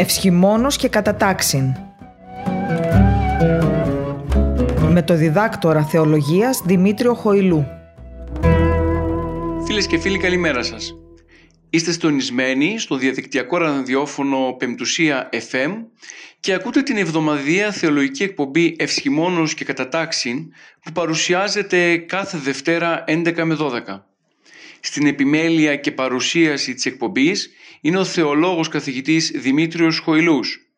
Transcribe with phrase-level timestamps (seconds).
[0.00, 1.74] Ευσχημόνος και κατατάξιν.
[4.88, 7.66] Με το διδάκτορα θεολογίας Δημήτριο Χοηλού.
[9.66, 10.94] Φίλες και φίλοι καλημέρα σας.
[11.70, 15.70] Είστε στονισμένοι στο διαδικτυακό ραδιόφωνο Πεμπτουσία FM
[16.40, 23.56] και ακούτε την εβδομαδία θεολογική εκπομπή Ευσχημόνος και Κατατάξιν που παρουσιάζεται κάθε Δευτέρα 11 με
[23.60, 24.02] 12.
[24.80, 30.74] Στην επιμέλεια και παρουσίαση της εκπομπής είναι ο θεολόγος καθηγητής Δημήτριος Χοηλούς.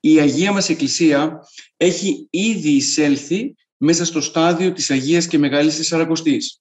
[0.00, 6.60] Η Αγία μας Εκκλησία έχει ήδη εισέλθει μέσα στο στάδιο της Αγίας και Μεγάλης Τεσσαρακοστής,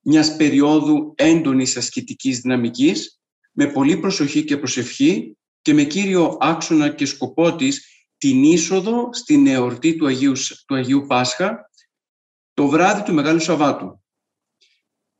[0.00, 3.20] μιας περίοδου έντονης ασκητικής δυναμικής,
[3.52, 7.86] με πολύ προσοχή και προσευχή και με κύριο άξονα και σκοπό της
[8.18, 10.32] την είσοδο στην εορτή του Αγίου,
[10.66, 11.70] του Αγίου Πάσχα,
[12.54, 13.97] το βράδυ του Μεγάλου Σαββάτου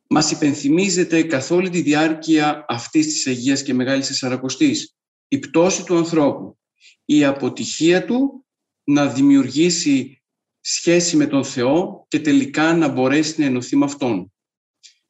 [0.08, 5.96] μας υπενθυμίζεται καθ' όλη τη διάρκεια αυτής της Αγίας και Μεγάλης Εσαρακοστής η πτώση του
[5.96, 6.58] ανθρώπου,
[7.04, 8.46] η αποτυχία του
[8.84, 10.22] να δημιουργήσει
[10.60, 14.32] σχέση με τον Θεό και τελικά να μπορέσει να ενωθεί με Αυτόν.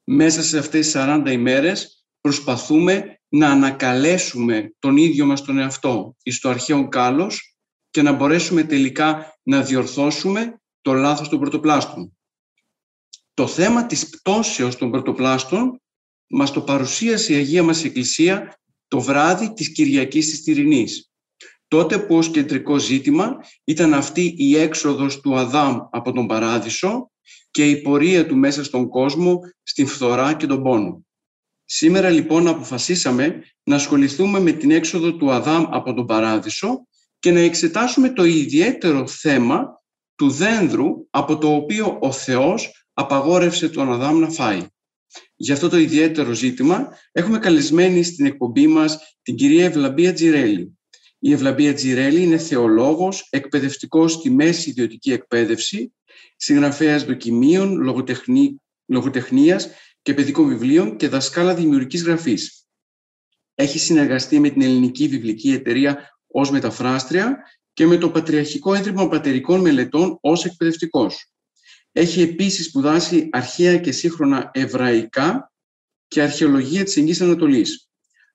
[0.04, 6.41] Μέσα σε αυτές τις 40 ημέρες προσπαθούμε να ανακαλέσουμε τον ίδιο μας τον εαυτό εις
[6.41, 7.56] το αρχαίο κάλος
[7.91, 12.17] και να μπορέσουμε τελικά να διορθώσουμε το λάθος των πρωτοπλάστων.
[13.39, 15.81] Το θέμα της πτώσεως των πρωτοπλάστων
[16.27, 21.11] μας το παρουσίασε η Αγία μας Εκκλησία το βράδυ της Κυριακής της Τυρινής.
[21.69, 27.11] Τότε που ως κεντρικό ζήτημα ήταν αυτή η έξοδος του Αδάμ από τον Παράδεισο
[27.50, 31.06] και η πορεία του μέσα στον κόσμο, στην φθορά και τον πόνο.
[31.64, 36.86] Σήμερα λοιπόν αποφασίσαμε να ασχοληθούμε με την έξοδο του Αδάμ από τον Παράδεισο
[37.19, 39.83] και να εξετάσουμε το ιδιαίτερο θέμα
[40.14, 44.66] του δένδρου από το οποίο ο Θεός απαγόρευσε τον Αδάμ να φάει.
[45.36, 50.78] Για αυτό το ιδιαίτερο ζήτημα έχουμε καλεσμένη στην εκπομπή μας την κυρία Ευλαμπία Τζιρέλη.
[51.19, 55.94] Η Ευλαμπία Τζιρέλη είναι θεολόγος, εκπαιδευτικός στη μέση ιδιωτική εκπαίδευση,
[56.37, 59.69] συγγραφέας δοκιμίων, λογοτεχνή, λογοτεχνίας
[60.03, 62.66] και παιδικών βιβλίων και δασκάλα δημιουργικής γραφής.
[63.54, 67.37] Έχει συνεργαστεί με την Ελληνική Βιβλική Εταιρεία ως μεταφράστρια
[67.72, 71.32] και με το Πατριαρχικό Ένδρυμα Πατερικών Μελετών ως εκπαιδευτικός.
[71.93, 75.53] Έχει επίσης σπουδάσει αρχαία και σύγχρονα εβραϊκά
[76.09, 77.88] και αρχαιολογία της Εγγύης Ανατολής.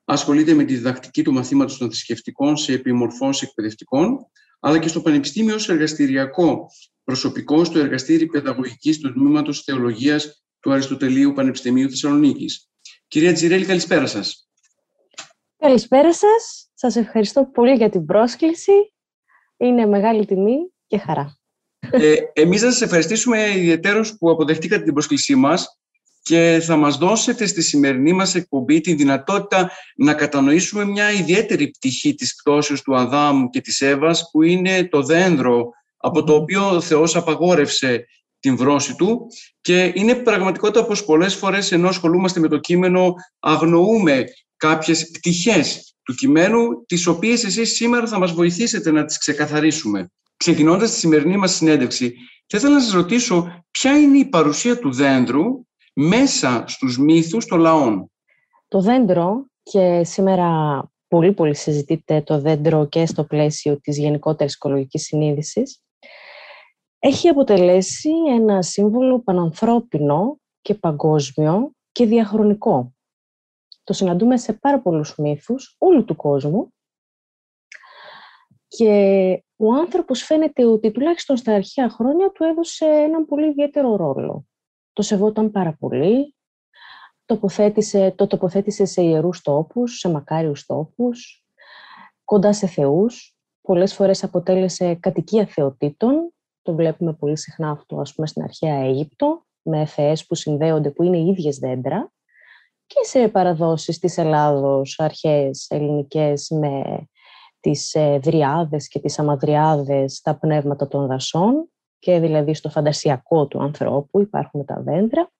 [0.05, 4.17] Ασχολείται με τη διδακτική του μαθήματος των θρησκευτικών σε επιμορφώσεις εκπαιδευτικών,
[4.59, 6.67] αλλά και στο Πανεπιστήμιο ως εργαστηριακό
[7.03, 12.69] προσωπικό στο Εργαστήρι Παιδαγωγικής του Τμήματος Θεολογίας του Αριστοτελείου Πανεπιστημίου Θεσσαλονίκης.
[13.07, 14.47] Κυρία Τζιρέλη, καλησπέρα σας.
[15.57, 16.69] Καλησπέρα σας.
[16.73, 18.93] Σας ευχαριστώ πολύ για την πρόσκληση.
[19.57, 21.42] Είναι μεγάλη τιμή και χαρά.
[21.91, 25.77] Ε, εμείς θα σας ευχαριστήσουμε ιδιαίτερως που αποδεχτήκατε την πρόσκλησή μας
[26.21, 32.15] και θα μας δώσετε στη σημερινή μας εκπομπή τη δυνατότητα να κατανοήσουμε μια ιδιαίτερη πτυχή
[32.15, 36.81] της πτώσεως του Αδάμ και της Εύας που είναι το δένδρο από το οποίο ο
[36.81, 38.05] Θεός απαγόρευσε
[38.39, 39.27] την βρώση του
[39.61, 44.23] και είναι πραγματικότητα πως πολλές φορές ενώ ασχολούμαστε με το κείμενο αγνοούμε
[44.57, 50.11] κάποιες πτυχές του κειμένου τις οποίες εσείς σήμερα θα μας βοηθήσετε να τις ξεκαθαρίσουμε.
[50.43, 52.13] Ξεκινώντας τη σημερινή μας συνέντευξη,
[52.47, 55.43] θα ήθελα να σας ρωτήσω ποια είναι η παρουσία του δέντρου
[55.93, 58.11] μέσα στους μύθους των λαών.
[58.67, 65.03] Το δέντρο, και σήμερα πολύ πολύ συζητείται το δέντρο και στο πλαίσιο της γενικότερης οικολογικής
[65.03, 65.81] συνείδησης,
[66.99, 72.93] έχει αποτελέσει ένα σύμβολο πανανθρώπινο και παγκόσμιο και διαχρονικό.
[73.83, 76.73] Το συναντούμε σε πάρα πολλούς μύθους όλου του κόσμου
[78.67, 84.45] και ο άνθρωπος φαίνεται ότι τουλάχιστον στα αρχαία χρόνια του έδωσε έναν πολύ ιδιαίτερο ρόλο.
[84.93, 86.35] Το σεβόταν πάρα πολύ,
[87.25, 91.45] τοποθέτησε, το τοποθέτησε σε ιερούς τόπους, σε μακάριους τόπους,
[92.23, 93.37] κοντά σε θεούς.
[93.61, 99.45] Πολλές φορές αποτέλεσε κατοικία θεοτήτων, το βλέπουμε πολύ συχνά αυτό ας πούμε στην αρχαία Αίγυπτο,
[99.61, 102.11] με θεές που συνδέονται, που είναι οι ίδιες δέντρα,
[102.85, 107.07] και σε παραδόσεις της Ελλάδος, αρχαίες ελληνικές, με
[107.63, 111.69] τις ε, δριάδες και τις αμαδριάδες, τα πνεύματα των δασών
[111.99, 115.31] και δηλαδή στο φαντασιακό του ανθρώπου υπάρχουν τα δέντρα.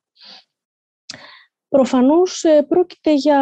[1.68, 3.40] Προφανώς ε, πρόκειται για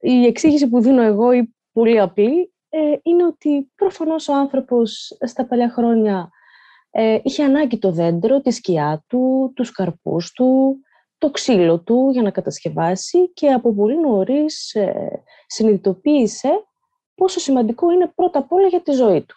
[0.00, 5.46] η εξήγηση που δίνω εγώ η πολύ απλή ε, είναι ότι προφανώς ο άνθρωπος στα
[5.46, 6.28] παλιά χρόνια
[7.22, 10.76] είχε ανάγκη το δέντρο, τη σκιά του, τους καρπούς του,
[11.18, 14.76] το ξύλο του για να κατασκευάσει και από πολύ νωρίς
[15.46, 16.64] συνειδητοποίησε
[17.14, 19.36] πόσο σημαντικό είναι πρώτα απ' όλα για τη ζωή του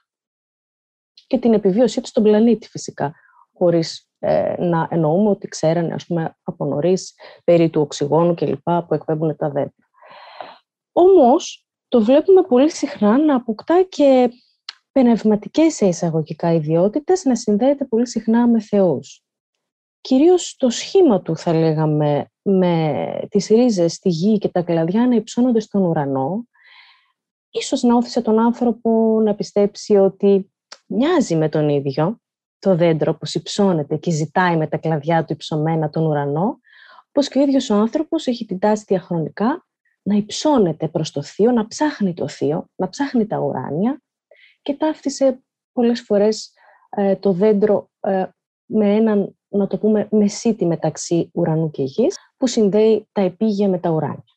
[1.27, 3.13] και την επιβίωσή του στον πλανήτη φυσικά,
[3.53, 7.13] χωρίς ε, να εννοούμε ότι ξέρανε ας πούμε, από νωρίς
[7.43, 8.63] περί του οξυγόνου κλπ.
[8.63, 9.89] που εκπέμπουν τα δέντρα.
[10.91, 14.29] Όμως, το βλέπουμε πολύ συχνά να αποκτά και
[14.91, 19.21] πνευματικές εισαγωγικά ιδιότητες, να συνδέεται πολύ συχνά με θεούς.
[20.01, 25.15] Κυρίως το σχήμα του, θα λέγαμε, με τις ρίζες στη γη και τα κλαδιά να
[25.15, 26.47] υψώνονται στον ουρανό,
[27.49, 30.51] ίσως να όθησε τον άνθρωπο να πιστέψει ότι
[30.85, 32.19] μοιάζει με τον ίδιο
[32.59, 36.59] το δέντρο που υψώνεται και ζητάει με τα κλαδιά του υψωμένα τον ουρανό,
[37.11, 39.65] πως και ο ίδιος ο άνθρωπος έχει την τάση διαχρονικά
[40.01, 44.01] να υψώνεται προς το θείο, να ψάχνει το θείο, να ψάχνει τα ουράνια
[44.61, 46.53] και ταύτισε πολλές φορές
[46.89, 48.25] ε, το δέντρο ε,
[48.65, 53.79] με έναν, να το πούμε, μεσίτη μεταξύ ουρανού και γης, που συνδέει τα επίγεια με
[53.79, 54.36] τα ουράνια.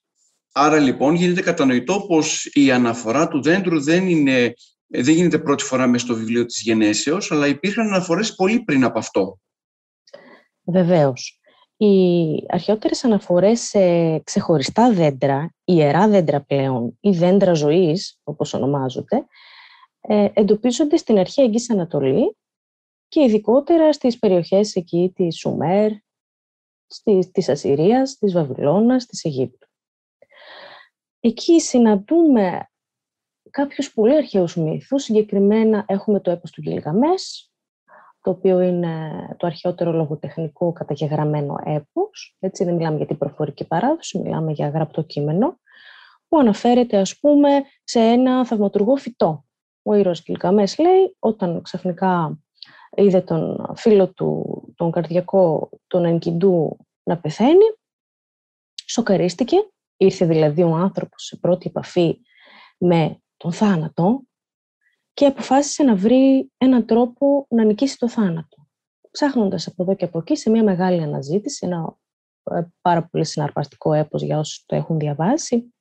[0.52, 4.54] Άρα λοιπόν γίνεται κατανοητό πως η αναφορά του δέντρου δεν, είναι,
[4.86, 8.98] δεν γίνεται πρώτη φορά μες στο βιβλίο της Γενέσεως, αλλά υπήρχαν αναφορές πολύ πριν από
[8.98, 9.38] αυτό.
[10.64, 11.40] Βεβαίως.
[11.76, 11.94] Οι
[12.48, 19.26] αρχαιότερες αναφορές σε ξεχωριστά δέντρα, ιερά δέντρα πλέον ή δέντρα ζωής, όπως ονομάζονται,
[20.00, 22.36] ε, εντοπίζονται στην αρχαία Εγγύης Ανατολή
[23.08, 25.90] και ειδικότερα στις περιοχές εκεί της Σουμέρ,
[27.32, 29.69] της Ασσυρίας, της Βαβυλώνας, της Αιγύπτου.
[31.20, 32.70] Εκεί συναντούμε
[33.50, 37.52] κάποιους πολύ αρχαίους μύθους, συγκεκριμένα έχουμε το έπος του Γιλγαμές,
[38.20, 44.18] το οποίο είναι το αρχαιότερο λογοτεχνικό καταγεγραμμένο έπος, έτσι δεν μιλάμε για την προφορική παράδοση,
[44.18, 45.58] μιλάμε για γραπτό κείμενο,
[46.28, 49.44] που αναφέρεται ας πούμε σε ένα θαυματουργό φυτό.
[49.82, 52.38] Ο ήρωας Γιλγαμές λέει, όταν ξαφνικά
[52.96, 54.44] είδε τον φίλο του,
[54.76, 57.64] τον καρδιακό, τον Ενκιντού να πεθαίνει,
[58.86, 59.56] σοκαρίστηκε,
[60.00, 62.20] ήρθε δηλαδή ο άνθρωπος σε πρώτη επαφή
[62.78, 64.22] με τον θάνατο
[65.12, 68.66] και αποφάσισε να βρει έναν τρόπο να νικήσει το θάνατο.
[69.10, 71.96] Ψάχνοντας από εδώ και από εκεί σε μια μεγάλη αναζήτηση, ένα
[72.42, 75.74] ε, πάρα πολύ συναρπαστικό έπος για όσους το έχουν διαβάσει,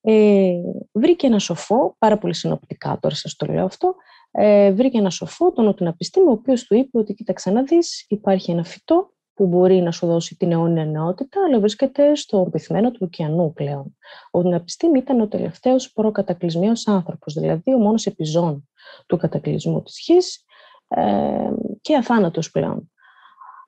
[0.00, 0.52] ε,
[0.92, 3.94] βρήκε ένα σοφό, πάρα πολύ συνοπτικά τώρα σας το λέω αυτό,
[4.30, 8.50] ε, βρήκε ένα σοφό, τον Οτιναπιστήμιο, ο οποίος του είπε ότι κοίταξε να δεις, υπάρχει
[8.50, 12.98] ένα φυτό που μπορεί να σου δώσει την αιώνια νεότητα, αλλά βρίσκεται στο πυθμένο του
[13.02, 13.98] ωκεανού πλέον.
[14.30, 18.68] Ο Ναπιστήμ ήταν ο τελευταίος προκατακλυσμίος άνθρωπος, δηλαδή ο μόνος επιζών
[19.06, 20.44] του κατακλυσμού της γης
[20.88, 21.50] ε,
[21.80, 22.92] και αθάνατος πλέον.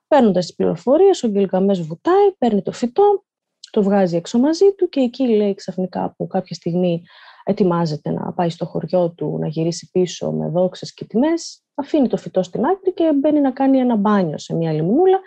[0.09, 3.25] Παίρνοντας τις πληροφορίες, ο Γκυλγαμέ βουτάει, παίρνει το φυτό,
[3.71, 7.03] το βγάζει έξω μαζί του και εκεί λέει ξαφνικά που κάποια στιγμή
[7.45, 12.17] ετοιμάζεται να πάει στο χωριό του, να γυρίσει πίσω με δόξες και τιμές, αφήνει το
[12.17, 15.21] φυτό στην άκρη και μπαίνει να κάνει ένα μπάνιο σε μια λιμνούλα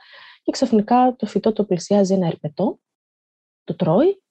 [0.48, 2.80] και ξαφνικά το φυτό το πλησιάζει ένα ερπετό,
[3.64, 4.24] το τρώει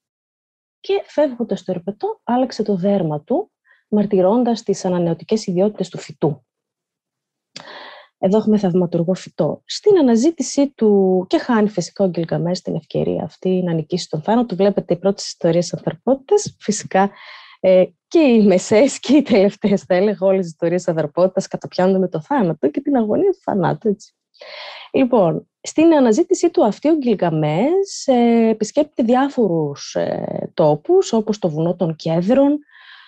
[0.80, 3.52] και φεύγοντας το ερπετό άλλαξε το δέρμα του,
[3.88, 6.44] μαρτυρώντας τις ανανεωτικές ιδιότητες του φυτού.
[8.18, 9.62] Εδώ έχουμε θαυματουργό φυτό.
[9.64, 14.56] Στην αναζήτησή του και χάνει φυσικά ο Γκυλγαμές την ευκαιρία αυτή να νικήσει τον θάνατο.
[14.56, 16.56] Βλέπετε οι πρώτες ιστορίες ανθρωπότητας.
[16.60, 17.10] Φυσικά
[17.60, 22.08] ε, και οι μεσαίες και οι τελευταίες θα έλεγα όλες οι ιστορίες ανθρωπότητας καταπιάνονται με
[22.08, 23.88] το θάνατο και την αγωνία του θανάτου.
[23.88, 24.16] Έτσι.
[24.92, 31.76] Λοιπόν, στην αναζήτησή του αυτή ο Γκυλγαμές ε, επισκέπτεται διάφορους ε, τόπους όπως το βουνό
[31.76, 32.58] των Κέδρων,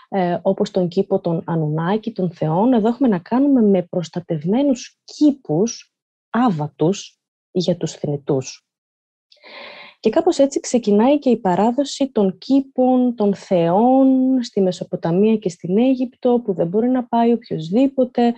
[0.09, 2.73] ε, όπως τον κήπο των Ανουνάκη, των Θεών.
[2.73, 5.95] Εδώ έχουμε να κάνουμε με προστατευμένους κήπους
[6.31, 7.19] άβατους
[7.51, 8.69] για τους θνητούς.
[10.01, 15.79] Και κάπως έτσι ξεκινάει και η παράδοση των κήπων, των θεών στη Μεσοποταμία και στην
[15.79, 18.35] Αίγυπτο που δεν μπορεί να πάει οποιοδήποτε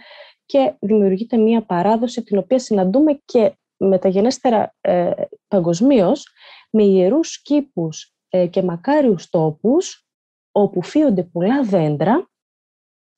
[0.50, 5.10] και δημιουργείται μια παράδοση την οποία συναντούμε και μεταγενέστερα ε,
[5.48, 6.26] παγκοσμίως
[6.70, 10.06] με ιερούς κήπους ε, και μακάριους τόπους
[10.52, 12.30] όπου φύονται πολλά δέντρα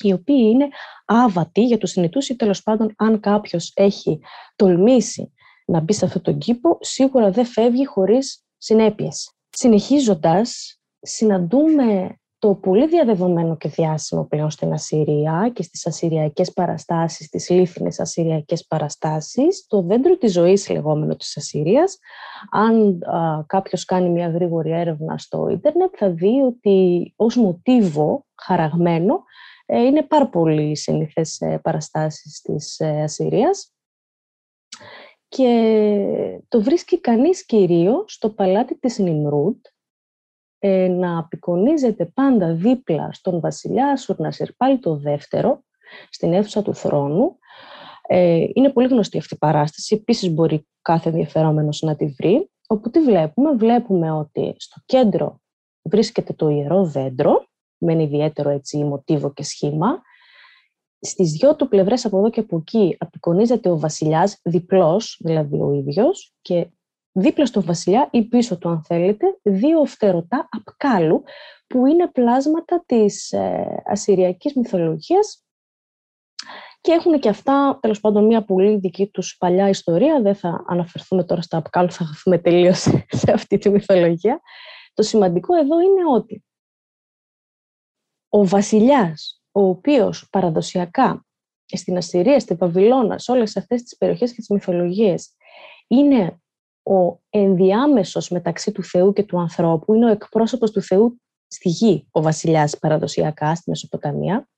[0.05, 0.69] οι οποίοι είναι
[1.05, 4.21] άβατοι για τους συνητούς ή τέλος πάντων αν κάποιος έχει
[4.57, 5.33] τολμήσει
[5.67, 9.33] να μπει σε αυτόν τον κήπο σίγουρα δεν φεύγει χωρίς συνέπειες.
[9.49, 17.51] Συνεχίζοντας, συναντούμε το πολύ διαδεδομένο και διάσημο πλέον στην Ασσυρία και στις ασσυριακές παραστάσεις, τις
[17.51, 21.99] λίθινες ασσυριακές παραστάσεις, το δέντρο της ζωής λεγόμενο της Ασσυρίας.
[22.51, 29.23] Αν α, κάποιος κάνει μια γρήγορη έρευνα στο ίντερνετ θα δει ότι ως μοτίβο χαραγμένο
[29.67, 33.73] ε, είναι πάρα πολύ συνήθες ε, παραστάσεις της ε, Ασσυρίας
[35.29, 39.67] και το βρίσκει κανείς κυρίως στο παλάτι της Νιμρούτ
[40.65, 45.65] ε, να απεικονίζεται πάντα δίπλα στον βασιλιά Σουρνασιρπάλ το δεύτερο,
[46.11, 47.39] στην αίθουσα του θρόνου.
[48.09, 52.51] Ε, είναι πολύ γνωστή αυτή η παράσταση, επίσης μπορεί κάθε ενδιαφερόμενος να τη βρει.
[52.67, 55.41] Όπου τι βλέπουμε, βλέπουμε ότι στο κέντρο
[55.83, 57.47] βρίσκεται το ιερό δέντρο,
[57.79, 60.03] με ένα ιδιαίτερο έτσι μοτίβο και σχήμα.
[61.01, 65.73] Στις δυο του πλευρές από εδώ και από εκεί απεικονίζεται ο βασιλιάς, διπλός δηλαδή ο
[65.73, 66.67] ίδιος, και
[67.13, 71.23] δίπλα στο βασιλιά ή πίσω του αν θέλετε, δύο φτερωτά απκάλου
[71.67, 75.45] που είναι πλάσματα της ε, ασυριακής μυθολογίας
[76.83, 80.21] και έχουν και αυτά, τέλος πάντων, μια πολύ δική τους παλιά ιστορία.
[80.23, 82.79] Δεν θα αναφερθούμε τώρα στα απκάλου, θα χαθούμε τελείως
[83.23, 84.41] σε αυτή τη μυθολογία.
[84.95, 86.45] Το σημαντικό εδώ είναι ότι
[88.29, 91.27] ο βασιλιάς, ο οποίος παραδοσιακά
[91.65, 95.35] στην Ασσυρία, στη Βαβυλώνα, σε όλες αυτές τις περιοχές και τις μυθολογίες,
[95.87, 96.42] είναι
[96.83, 102.07] ο ενδιάμεσος μεταξύ του Θεού και του ανθρώπου, είναι ο εκπρόσωπος του Θεού στη γη,
[102.11, 104.49] ο βασιλιάς παραδοσιακά στη Μεσοποταμία,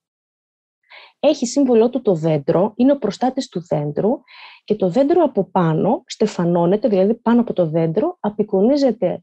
[1.19, 4.21] έχει σύμβολό του το δέντρο, είναι ο προστάτης του δέντρου
[4.63, 9.21] και το δέντρο από πάνω στεφανώνεται, δηλαδή πάνω από το δέντρο απεικονίζεται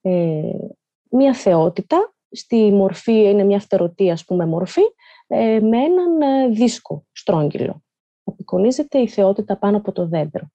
[0.00, 0.42] ε,
[1.10, 4.82] μια θεότητα, στη μορφή, είναι μια φτερωτή ας πούμε μορφή,
[5.26, 7.82] ε, με έναν ε, δίσκο στρόγγυλο.
[8.24, 10.48] Απεικονίζεται η θεότητα πάνω από το δέντρο.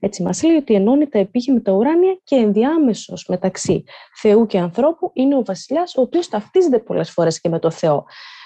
[0.00, 3.84] Έτσι μας λέει ότι ενώνει τα επίγεια με τα ουράνια και ενδιάμεσος μεταξύ
[4.20, 8.04] Θεού και ανθρώπου είναι ο βασιλιάς, ο οποίος ταυτίζεται πολλές φορές και με το Θεό,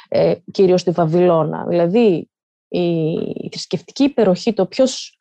[0.09, 1.65] ε, κυρίως στη Βαβυλώνα.
[1.69, 2.31] Δηλαδή
[2.69, 5.19] η θρησκευτική υπεροχή, το ποιος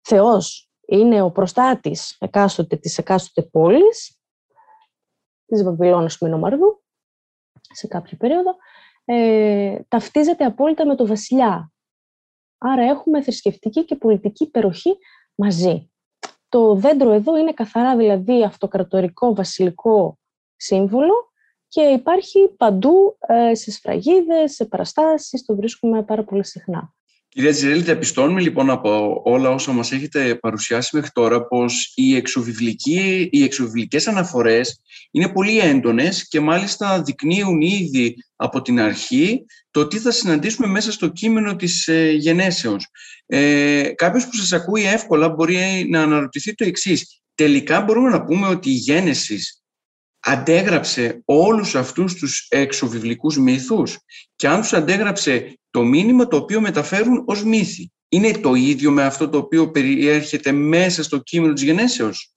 [0.00, 4.20] Θεός είναι ο προστάτης εκάστοτε, της εκάστοτε πόλης,
[5.46, 6.82] της Βαβυλώνας Μινομαρδού,
[7.60, 8.56] σε κάποια περίοδο,
[9.04, 11.72] ε, ταυτίζεται απόλυτα με το βασιλιά.
[12.58, 14.98] Άρα έχουμε θρησκευτική και πολιτική υπεροχή
[15.36, 15.90] μαζί.
[16.48, 20.18] Το δέντρο εδώ είναι καθαρά δηλαδή αυτοκρατορικό βασιλικό
[20.56, 21.32] σύμβολο
[21.68, 26.95] και υπάρχει παντού ε, σε σφραγίδες, σε παραστάσεις, το βρίσκουμε πάρα πολύ συχνά.
[27.36, 32.22] Κυρία Τζιρέλη, διαπιστώνουμε λοιπόν από όλα όσα μας έχετε παρουσιάσει μέχρι τώρα πως οι,
[33.30, 39.98] οι εξωβιβλικές αναφορές είναι πολύ έντονες και μάλιστα δεικνύουν ήδη από την αρχή το τι
[39.98, 42.86] θα συναντήσουμε μέσα στο κείμενο της ε, γενέσεως.
[43.26, 47.20] Ε, κάποιος που σας ακούει εύκολα μπορεί να αναρωτηθεί το εξής.
[47.34, 49.65] Τελικά μπορούμε να πούμε ότι η γένεσης
[50.26, 53.98] αντέγραψε όλους αυτούς τους εξωβιβλικούς μύθους
[54.36, 57.90] και αν τους αντέγραψε το μήνυμα το οποίο μεταφέρουν ως μύθι.
[58.08, 62.34] Είναι το ίδιο με αυτό το οποίο περιέρχεται μέσα στο κείμενο της γενέσεως.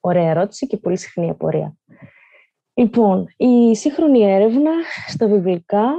[0.00, 1.76] Ωραία ερώτηση και πολύ συχνή απορία.
[2.74, 4.70] Λοιπόν, η σύγχρονη έρευνα
[5.08, 5.90] στα βιβλικά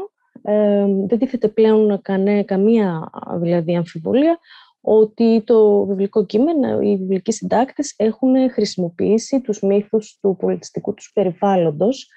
[0.41, 4.39] ε, δεν τίθεται πλέον κανέ, καμία δηλαδή αμφιβολία
[4.81, 12.09] ότι το βιβλικό κείμενο, οι βιβλικοί συντάκτες έχουν χρησιμοποιήσει τους μύθους του πολιτιστικού τους περιβάλλοντος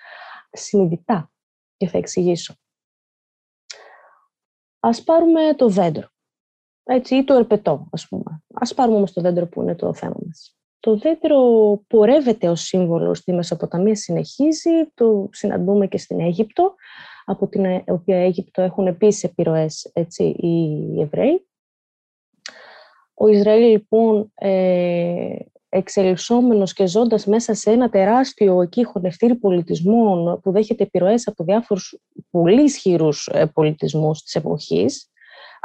[0.53, 1.31] συνειδητά.
[1.77, 2.55] Και θα εξηγήσω.
[4.81, 6.09] Ας πάρουμε το δέντρο.
[6.85, 8.43] Έτσι, ή το ερπετό, ας πούμε.
[8.55, 10.57] Ας πάρουμε όμως το δέντρο που είναι το θέμα μας.
[10.81, 11.39] Το δέντρο
[11.87, 16.75] πορεύεται ως σύμβολο στη Μεσοποταμία, συνεχίζει, το συναντούμε και στην Αίγυπτο,
[17.25, 21.47] από την οποία Αίγυπτο έχουν επίσης επιρροές έτσι, οι Εβραίοι.
[23.23, 25.35] Ο Ισραήλ λοιπόν ε,
[25.69, 31.99] εξελισσόμενος και ζώντας μέσα σε ένα τεράστιο εκεί χωνευτήρι πολιτισμών που δέχεται επιρροές από διάφορους
[32.31, 35.11] πολύ ισχυρούς ε, πολιτισμούς της εποχής,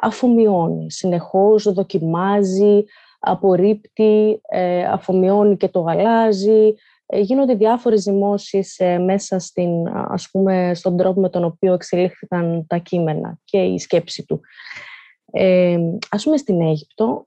[0.01, 2.83] αφομοιώνει, συνεχώς δοκιμάζει,
[3.19, 6.73] απορρίπτει, ε, αφομοιώνει και το γαλάζι,
[7.05, 12.77] ε, γίνονται διάφορες δημόσεις μέσα στην, ας πούμε, στον τρόπο με τον οποίο εξελίχθηκαν τα
[12.77, 14.41] κείμενα και η σκέψη του.
[15.31, 15.77] Ε,
[16.09, 17.26] ας πούμε στην Αίγυπτο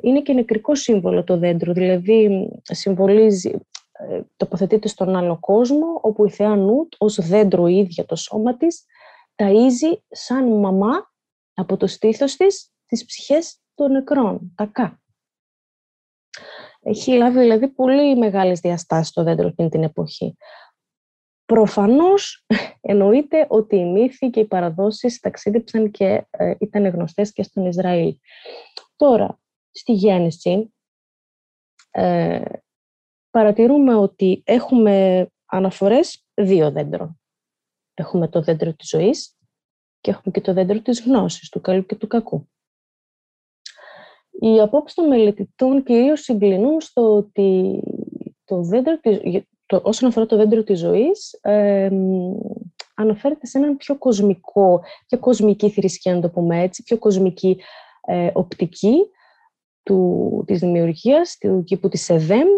[0.00, 3.52] είναι και νεκρικό σύμβολο το δέντρο, δηλαδή συμβολίζει,
[3.92, 8.84] ε, τοποθετείται στον άλλο κόσμο, όπου η θεά Νουτ ως δέντρο ίδια το σώμα της,
[9.36, 11.12] ταΐζει σαν μαμά
[11.54, 15.02] από το στήθος της τις ψυχές των νεκρών, τα κα.
[16.80, 20.36] Έχει λάβει δηλαδή πολύ μεγάλες διαστάσεις το δέντρο εκείνη την εποχή.
[21.44, 22.46] Προφανώς
[22.80, 28.16] εννοείται ότι οι μύθοι και οι παραδόσεις ταξίδεψαν και ε, ήταν γνωστές και στον Ισραήλ.
[28.96, 29.38] Τώρα,
[29.70, 30.72] στη γέννηση
[31.90, 32.42] ε,
[33.30, 37.20] παρατηρούμε ότι έχουμε αναφορές δύο δέντρων.
[37.94, 39.38] Έχουμε το δέντρο της ζωής
[40.00, 42.48] και έχουμε και το δέντρο της γνώσης, του καλού και του κακού.
[44.30, 47.80] Οι απόψεις των μελετητών κυρίως συγκλινούν στο ότι
[48.44, 51.90] το δέντρο της, το, όσον αφορά το δέντρο της ζωής, ε,
[52.94, 57.60] αναφέρεται σε έναν πιο κοσμικό, πιο κοσμική θρησκεία, να το πούμε έτσι, πιο κοσμική
[58.06, 59.10] ε, οπτική,
[59.88, 62.48] του, της δημιουργίας, του κήπου της ΕΔΕΜ,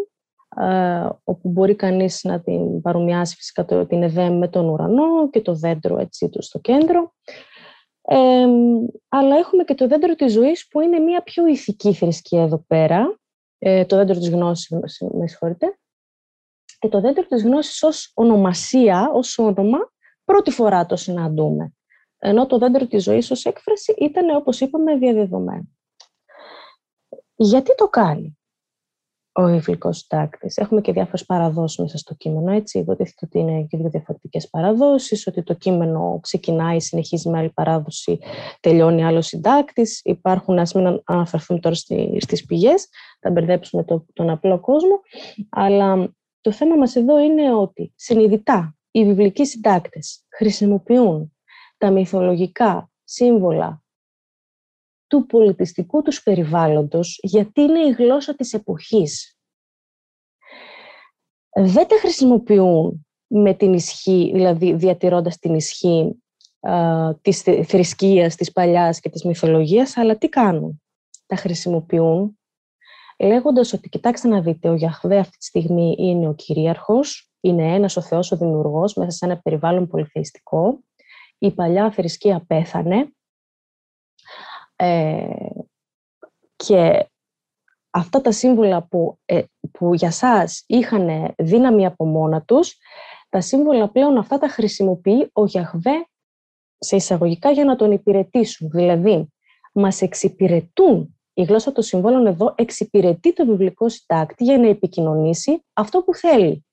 [1.25, 5.99] όπου μπορεί κανείς να την παρομοιάσει φυσικά την ΕΔΕΜ με τον ουρανό και το δέντρο
[5.99, 7.13] έτσι του στο κέντρο.
[8.03, 8.47] Ε,
[9.09, 13.19] αλλά έχουμε και το δέντρο της ζωής που είναι μια πιο ηθική θρησκεία εδώ πέρα,
[13.59, 14.69] ε, το δέντρο της γνώσης,
[15.13, 15.79] με συγχωρείτε,
[16.79, 19.79] και το δέντρο της γνώσης ως ονομασία, ως όνομα,
[20.25, 21.73] πρώτη φορά το συναντούμε.
[22.19, 25.69] Ενώ το δέντρο της ζωής ως έκφραση ήταν, όπως είπαμε, διαδεδομένο.
[27.43, 28.39] Γιατί το κάνει
[29.33, 30.57] ο βιβλικός συντάκτης.
[30.57, 32.79] Έχουμε και διάφορες παραδόσεις μέσα στο κείμενο, έτσι.
[32.79, 38.19] Υποτίθεται ότι είναι και δύο διαφορετικές παραδόσεις, ότι το κείμενο ξεκινάει, συνεχίζει με άλλη παράδοση,
[38.61, 40.01] τελειώνει άλλο συντάκτης.
[40.05, 41.75] Υπάρχουν, ας μην αναφερθούμε τώρα
[42.19, 42.89] στις πηγές,
[43.21, 45.01] θα μπερδέψουμε το, τον απλό κόσμο,
[45.49, 51.37] αλλά το θέμα μας εδώ είναι ότι συνειδητά οι βιβλικοί συντάκτες χρησιμοποιούν
[51.79, 53.83] τα μυθολογικά σύμβολα
[55.11, 59.39] του πολιτιστικού τους περιβάλλοντος, γιατί είναι η γλώσσα της εποχής.
[61.55, 66.23] Δεν τα χρησιμοποιούν με την ισχύ, δηλαδή διατηρώντας την ισχύ
[66.61, 70.83] α, της θρησκείας, της παλιάς και της μυθολογίας, αλλά τι κάνουν;
[71.27, 72.39] Τα χρησιμοποιούν
[73.19, 77.97] λέγοντας ότι κοιτάξτε να δείτε, ο Γιαχβέ αυτή τη στιγμή είναι ο κυρίαρχος, είναι ένας
[77.97, 80.81] ο Θεός ο δημιουργός μέσα σε ένα περιβάλλον πολυθεϊστικό,
[81.39, 83.13] η παλιά θρησκεία πέθανε,
[84.81, 85.29] ε,
[86.57, 87.07] και
[87.91, 92.77] αυτά τα σύμβολα που, ε, που για σας είχαν δύναμη από μόνα τους,
[93.29, 96.09] τα σύμβολα πλέον αυτά τα χρησιμοποιεί ο Γιαχβέ
[96.79, 98.71] σε εισαγωγικά για να τον υπηρετήσουν.
[98.71, 99.33] Δηλαδή,
[99.73, 106.03] μας εξυπηρετούν, η γλώσσα των συμβόλων εδώ εξυπηρετεί το βιβλικό συντάκτη για να επικοινωνήσει αυτό
[106.03, 106.67] που θέλει.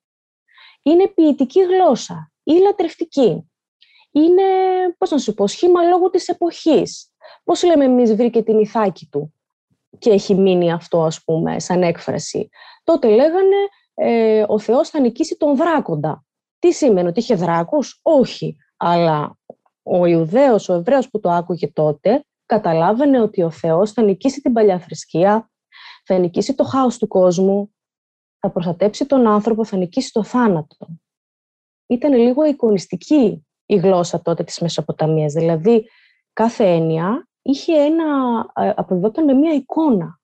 [0.81, 3.51] Είναι ποιητική γλώσσα ή λατρευτική.
[4.11, 4.43] Είναι,
[4.97, 7.11] πώς να σου πω, σχήμα λόγω της εποχής.
[7.43, 9.34] Πώς λέμε εμείς βρήκε την ηθάκη του
[9.98, 12.50] και έχει μείνει αυτό ας πούμε σαν έκφραση;
[12.84, 13.55] Τότε λέγανε
[13.93, 16.25] ε, ο Θεός θα νικήσει τον δράκοντα.
[16.60, 18.57] Τι σήμαινε, ότι είχε δράκους; Όχι.
[18.77, 19.38] Αλλά
[19.84, 24.53] ο Ιουδαίος, ο Εβραίος που το άκουγε τότε, καταλάβαινε ότι ο Θεός θα νικήσει την
[24.53, 25.51] παλιά θρησκεία,
[26.05, 27.75] θα νικήσει το χάος του κόσμου,
[28.39, 30.77] θα προστατέψει τον άνθρωπο, θα νικήσει το θάνατο.
[31.88, 35.34] Ήταν λίγο εικονιστική η γλώσσα τότε της Μεσοποταμίας.
[35.34, 35.89] Δηλαδή,
[36.38, 38.06] κάθε έννοια είχε ένα,
[38.56, 40.19] ε, αποδόταν με μία εικόνα.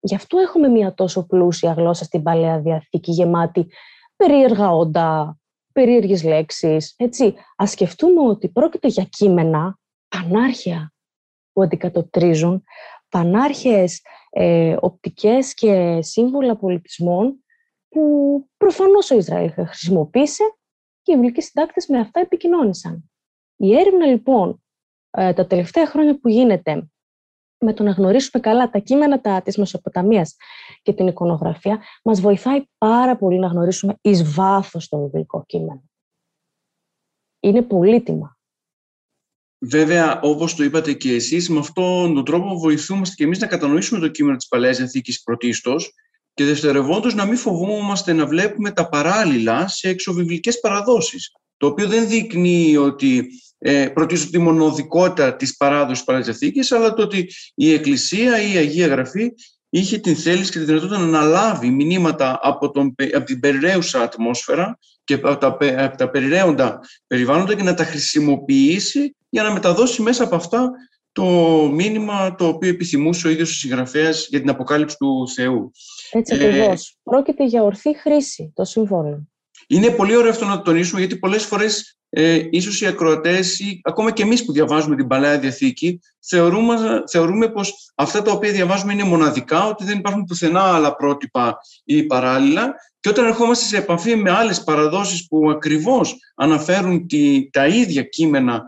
[0.00, 3.66] Γι' αυτό έχουμε μία τόσο πλούσια γλώσσα στην Παλαιά Διαθήκη, γεμάτη
[4.16, 5.38] περίεργα όντα,
[5.72, 7.34] περίεργες λέξεις, έτσι.
[7.56, 10.92] Ας σκεφτούμε ότι πρόκειται για κείμενα πανάρχια
[11.52, 12.64] που αντικατοπτρίζουν,
[13.08, 17.44] πανάρχες ε, οπτικές και σύμβολα πολιτισμών
[17.88, 18.02] που
[18.56, 20.44] προφανώς ο Ισραήλ χρησιμοποίησε
[21.02, 23.10] και οι βιβλικοί συντάκτες με αυτά επικοινώνησαν.
[23.56, 24.65] Η έρευνα λοιπόν ε,
[25.16, 26.88] τα τελευταία χρόνια που γίνεται
[27.58, 30.36] με το να γνωρίσουμε καλά τα κείμενα τα, της Μεσοποταμίας
[30.82, 35.82] και την εικονογραφία, μας βοηθάει πάρα πολύ να γνωρίσουμε εις βάθος το βιβλικό κείμενο.
[37.40, 38.38] Είναι πολύτιμα.
[39.58, 44.00] Βέβαια, όπως το είπατε και εσείς, με αυτόν τον τρόπο βοηθούμαστε και εμείς να κατανοήσουμε
[44.00, 45.92] το κείμενο της Παλαιάς Διαθήκης πρωτίστως
[46.34, 52.08] και δευτερευόντως να μην φοβόμαστε να βλέπουμε τα παράλληλα σε εξωβιβλικές παραδόσεις, το οποίο δεν
[52.08, 58.52] δείχνει ότι ε, πρωτίστως τη μονοδικότητα της παράδοσης Παλαιάς αλλά το ότι η Εκκλησία ή
[58.52, 59.32] η Αγία Γραφή
[59.68, 64.78] είχε την θέληση και τη δυνατότητα να αναλάβει μηνύματα από, τον, από την περιραίουσα ατμόσφαιρα
[65.04, 65.46] και από τα,
[65.84, 70.70] από τα περιραίοντα περιβάλλοντα και να τα χρησιμοποιήσει για να μεταδώσει μέσα από αυτά
[71.12, 71.24] το
[71.72, 75.72] μήνυμα το οποίο επιθυμούσε ο ίδιος ο συγγραφέας για την αποκάλυψη του Θεού.
[76.10, 76.96] Έτσι ακριβώς.
[77.02, 79.30] Πρόκειται για ορθή χρήση το συμβόλων.
[79.66, 83.80] Είναι πολύ ωραίο αυτό να το τονίσουμε, γιατί πολλές φορές ε, ίσως οι ακροατές ή
[83.84, 86.76] ακόμα και εμείς που διαβάζουμε την Παλαιά Διαθήκη θεωρούμε,
[87.10, 92.02] θεωρούμε πως αυτά τα οποία διαβάζουμε είναι μοναδικά, ότι δεν υπάρχουν πουθενά άλλα πρότυπα ή
[92.02, 92.74] παράλληλα.
[93.00, 98.62] Και όταν ερχόμαστε σε επαφή με άλλες παραδόσεις που ακριβώς αναφέρουν τη, τα ίδια κείμενα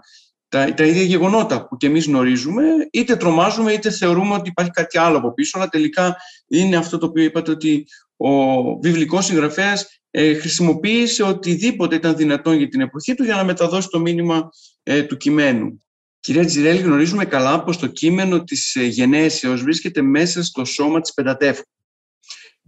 [0.49, 4.99] τα, τα ίδια γεγονότα που και εμείς γνωρίζουμε, είτε τρομάζουμε είτε θεωρούμε ότι υπάρχει κάτι
[4.99, 6.17] άλλο από πίσω, αλλά τελικά
[6.49, 8.31] είναι αυτό το οποίο είπατε ότι ο
[8.79, 14.01] βιβλικός συγγραφέας ε, χρησιμοποίησε οτιδήποτε ήταν δυνατόν για την εποχή του για να μεταδώσει το
[14.01, 14.51] μήνυμα
[14.83, 15.83] ε, του κειμένου.
[16.21, 21.15] Κυρία Τζιρέλη, γνωρίζουμε καλά πως το κείμενο της ε, γενέσεως βρίσκεται μέσα στο σώμα της
[21.15, 21.65] Πεντατεύχου.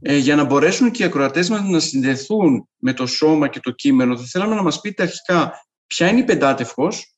[0.02, 3.70] Ε, για να μπορέσουν και οι ακροατές μας να συνδεθούν με το σώμα και το
[3.70, 5.52] κείμενο, θα θέλαμε να μας πείτε αρχικά
[5.86, 7.14] ποια είναι η Πεντάτευχος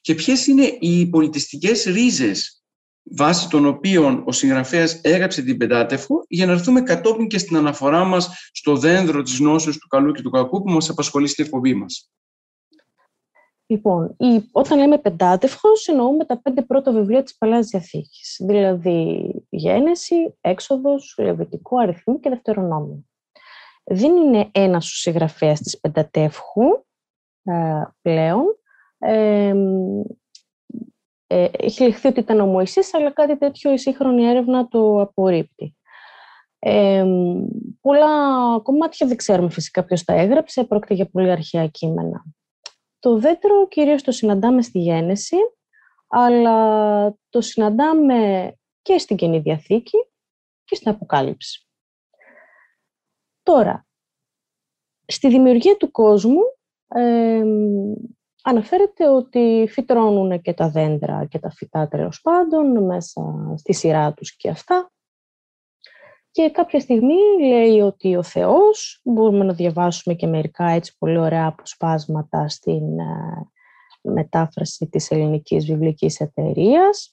[0.00, 2.62] και ποιες είναι οι πολιτιστικές ρίζες
[3.10, 8.04] βάσει των οποίων ο συγγραφέας έγραψε την Πεντάτευχο για να έρθουμε κατόπιν και στην αναφορά
[8.04, 11.74] μας στο δένδρο της γνώσεως του καλού και του κακού που μας απασχολεί στην εκπομπή
[11.74, 12.10] μας.
[13.68, 20.36] Λοιπόν, η, όταν λέμε πεντάτευχος εννοούμε τα πέντε πρώτα βιβλία της Παλαιάς Διαθήκης, δηλαδή Γένεση,
[20.40, 23.04] Έξοδος, Λεβιτικό, Αριθμό και Δευτερονόμιο.
[23.84, 26.64] Δεν είναι ένας ο συγγραφέας της πεντατεύχου
[27.42, 28.44] ε, πλέον,
[28.98, 29.54] ε,
[31.26, 35.76] ε, έχει λεχθεί ότι ήταν ο Μωυσής, αλλά κάτι τέτοιο η σύγχρονη έρευνα το απορρίπτει.
[36.58, 37.04] Ε,
[37.80, 38.08] πολλά
[38.62, 42.24] κομμάτια δεν ξέρουμε φυσικά ποιος τα έγραψε, πρόκειται για πολύ αρχαία κείμενα.
[42.98, 45.36] Το δέντρο κυρίως το συναντάμε στη Γένεση,
[46.08, 49.96] αλλά το συναντάμε και στην Καινή Διαθήκη
[50.64, 51.66] και στην Αποκάλυψη.
[53.42, 53.86] Τώρα,
[55.06, 56.40] στη δημιουργία του κόσμου
[56.88, 57.42] ε,
[58.48, 64.36] αναφέρεται ότι φυτρώνουν και τα δέντρα και τα φυτά τέλος πάντων μέσα στη σειρά τους
[64.36, 64.92] και αυτά.
[66.30, 71.46] Και κάποια στιγμή λέει ότι ο Θεός, μπορούμε να διαβάσουμε και μερικά έτσι πολύ ωραία
[71.46, 73.50] αποσπάσματα στην ε,
[74.00, 77.12] μετάφραση της ελληνικής βιβλικής εταιρείας.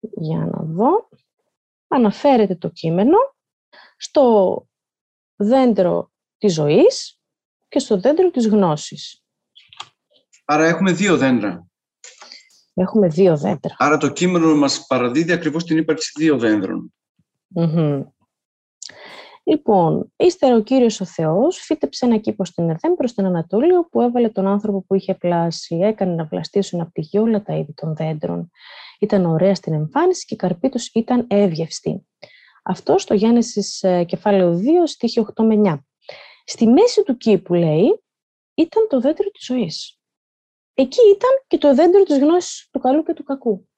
[0.00, 1.08] Για να δω.
[1.88, 3.16] Αναφέρεται το κείμενο
[3.96, 4.66] στο
[5.36, 7.20] δέντρο της ζωής
[7.68, 9.22] και στο δέντρο της γνώσης.
[10.50, 11.66] Άρα έχουμε δύο δέντρα.
[12.74, 13.74] Έχουμε δύο δέντρα.
[13.78, 16.94] Άρα το κείμενο μας παραδίδει ακριβώς την ύπαρξη δύο δέντρων.
[19.44, 24.00] Λοιπόν, ύστερα ο Κύριος ο Θεός φύτεψε ένα κήπο στην Εδέμ προς την Ανατολή, όπου
[24.00, 27.74] έβαλε τον άνθρωπο που είχε πλάσει, έκανε να βλαστήσουν από τη γη όλα τα είδη
[27.74, 28.50] των δέντρων.
[28.98, 32.06] Ήταν ωραία στην εμφάνιση και η καρπή τους ήταν εύγευστη.
[32.64, 35.78] Αυτό στο Γέννησης ε, κεφάλαιο 2, στίχη 8 με 9.
[36.44, 38.02] Στη μέση του κήπου, λέει,
[38.54, 39.97] ήταν το δέντρο της ζωής.
[40.80, 43.68] Εκεί ήταν και το δέντρο της γνώσης του καλού και του κακού.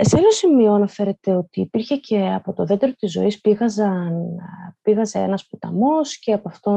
[0.00, 4.36] Σε άλλο σημείο αναφέρεται ότι υπήρχε και από το δέντρο της ζωής πήγαζαν,
[4.82, 6.70] πήγαζε ένας ποταμός και από αυτό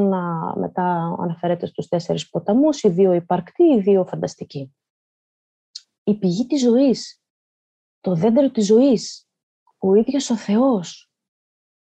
[0.56, 4.76] μετά αναφέρεται στους τέσσερις ποταμούς, οι δύο υπαρκτοί, οι δύο φανταστικοί.
[6.04, 7.22] Η πηγή της ζωής,
[8.00, 9.30] το δέντρο της ζωής,
[9.78, 11.12] ο ίδιος ο Θεός,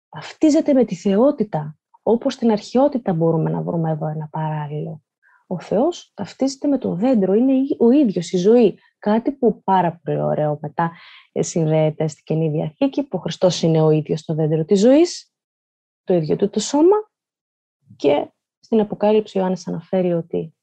[0.09, 5.01] ταυτίζεται με τη θεότητα, όπως στην αρχαιότητα μπορούμε να βρούμε εδώ ένα παράλληλο.
[5.51, 8.79] Ο Θεός ταυτίζεται με το δέντρο, είναι ο ίδιος η ζωή.
[8.99, 10.91] Κάτι που πάρα πολύ ωραίο μετά
[11.33, 15.33] συνδέεται στην Καινή Διαθήκη, που ο Χριστός είναι ο ίδιος το δέντρο της ζωής,
[16.03, 16.95] το ίδιο του το σώμα
[17.95, 20.55] και στην Αποκάλυψη ο Ιωάννης αναφέρει ότι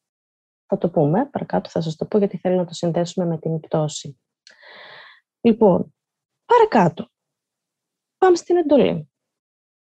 [0.66, 3.60] θα το πούμε, παρακάτω θα σας το πω γιατί θέλω να το συνδέσουμε με την
[3.60, 4.20] πτώση.
[5.40, 5.94] Λοιπόν,
[6.44, 7.08] παρακάτω,
[8.18, 9.10] πάμε στην εντολή.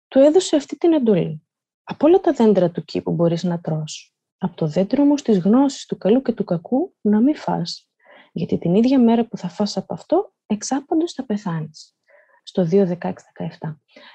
[0.08, 1.46] Του έδωσε αυτή την εντολή.
[1.82, 4.13] Από όλα τα δέντρα του κήπου μπορείς να τρως.
[4.38, 7.88] Από το δέντρο όμως της γνώσης του καλού και του κακού να μην φας.
[8.32, 11.96] Γιατί την ίδια μέρα που θα φας από αυτό, εξάπαντος θα πεθάνεις.
[12.42, 13.12] Στο 2.16.17.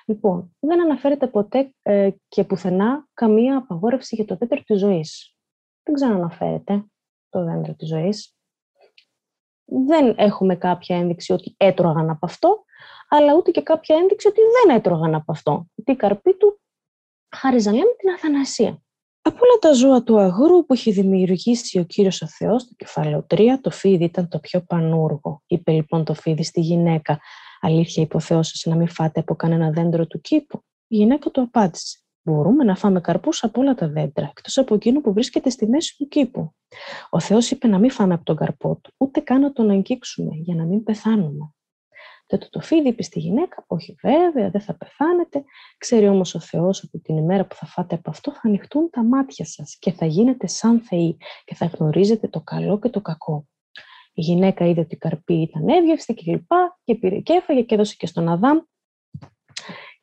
[0.06, 5.36] Λοιπόν, δεν αναφέρεται ποτέ ε, και πουθενά καμία απαγόρευση για το δέντρο της ζωής.
[5.84, 6.86] Δεν ξαναναφέρεται
[7.30, 8.34] το δέντρο της ζωής.
[9.66, 12.64] Δεν έχουμε κάποια ένδειξη ότι έτρωγαν από αυτό,
[13.10, 15.66] αλλά ούτε και κάποια ένδειξη ότι δεν έτρωγαν από αυτό.
[15.84, 16.62] Τι καρπή του
[17.36, 18.82] χάριζαν, λέμε, την αθανασία.
[19.22, 23.26] Από όλα τα ζώα του αγρού που έχει δημιουργήσει ο Κύριος ο Θεός, το κεφάλαιο
[23.30, 25.44] 3, το φίδι ήταν το πιο πανούργο.
[25.48, 27.20] Είπε λοιπόν το φίδι στη γυναίκα,
[27.60, 30.64] αλήθεια υποθεώσασε να μην φάτε από κανένα δέντρο του κήπου.
[30.88, 35.02] Η γυναίκα του απάντησε, μπορούμε να φάμε καρπούς από όλα τα δέντρα, εκτός από εκείνο
[35.02, 36.54] που βρίσκεται στη μέση του κήπου.
[37.10, 40.36] Ο Θεός είπε να μην φάμε από τον καρπό του, ούτε καν να τον αγγίξουμε,
[40.36, 41.54] για να μην πεθάνουμε.
[42.30, 45.44] Τότε το φίδι είπε στη γυναίκα, όχι βέβαια, δεν θα πεθάνετε.
[45.78, 49.04] Ξέρει όμως ο Θεός ότι την ημέρα που θα φάτε από αυτό θα ανοιχτούν τα
[49.04, 53.48] μάτια σας και θα γίνετε σαν θεοί και θα γνωρίζετε το καλό και το κακό.
[54.14, 57.76] Η γυναίκα είδε ότι η καρπή ήταν εύγευστη και λοιπά και πήρε και έφαγε και
[57.76, 58.58] έδωσε και στον Αδάμ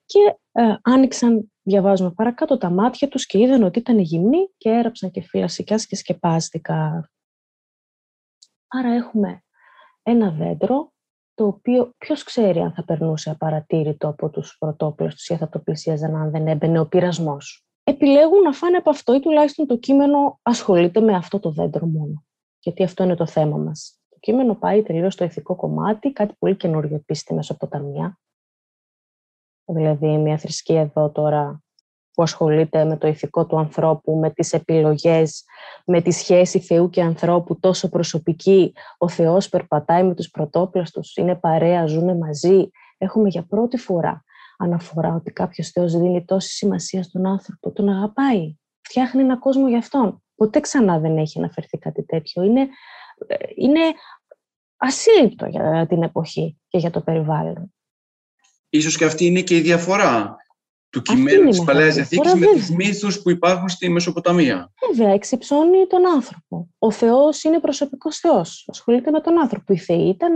[0.04, 5.10] και ε, άνοιξαν, διαβάζουμε παρακάτω, τα μάτια τους και είδαν ότι ήταν γυμνοί και έραψαν
[5.10, 7.10] και φυλασσικιάς και σκεπάστηκα.
[8.66, 9.42] Άρα έχουμε
[10.02, 10.94] ένα δέντρο
[11.36, 16.16] το οποίο ποιος ξέρει αν θα περνούσε απαρατήρητο από τους πρωτόπλαστους ή θα το πλησίαζαν
[16.16, 17.66] αν δεν έμπαινε ο πειρασμός.
[17.84, 22.24] Επιλέγουν να φάνε από αυτό ή τουλάχιστον το κείμενο ασχολείται με αυτό το δέντρο μόνο.
[22.60, 24.00] Γιατί αυτό είναι το θέμα μας.
[24.08, 28.18] Το κείμενο πάει τελείως στο ηθικό κομμάτι, κάτι πολύ καινούριο επίσης στη Μεσοποταμία.
[29.64, 31.62] Δηλαδή μια θρησκεία εδώ τώρα
[32.16, 35.44] που ασχολείται με το ηθικό του ανθρώπου, με τις επιλογές,
[35.84, 38.72] με τη σχέση Θεού και ανθρώπου τόσο προσωπική.
[38.98, 42.70] Ο Θεός περπατάει με τους πρωτόπλαστους, είναι παρέα, ζουν μαζί.
[42.98, 44.24] Έχουμε για πρώτη φορά
[44.58, 49.78] αναφορά ότι κάποιος Θεός δίνει τόση σημασία στον άνθρωπο, τον αγαπάει, φτιάχνει ένα κόσμο για
[49.78, 50.22] αυτόν.
[50.34, 52.42] Ποτέ ξανά δεν έχει αναφερθεί κάτι τέτοιο.
[52.42, 52.68] Είναι,
[53.56, 53.80] είναι
[54.76, 57.74] ασύλληπτο για την εποχή και για το περιβάλλον.
[58.68, 60.36] Ίσως και αυτή είναι και η διαφορά
[60.96, 64.72] του κειμένου της Παλαιάς Διαθήκης με τους μύθους που υπάρχουν στη Μεσοποταμία.
[64.90, 66.68] Βέβαια, εξυψώνει τον άνθρωπο.
[66.78, 68.68] Ο Θεός είναι προσωπικός Θεός.
[68.70, 69.72] Ασχολείται με τον άνθρωπο.
[69.72, 70.32] Οι Θεοί ήταν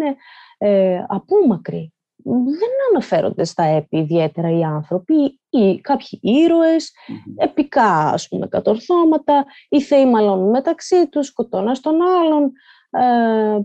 [0.59, 1.93] ε, απόμακροι.
[2.25, 6.93] Δεν αναφέρονται στα έπι ιδιαίτερα οι άνθρωποι ή κάποιοι ήρωες,
[7.37, 12.53] επικά ας πούμε κατορθώματα, οι Θεοί μάλλον μεταξύ τους, σκοτώνας τον άλλον,
[12.91, 13.59] ε,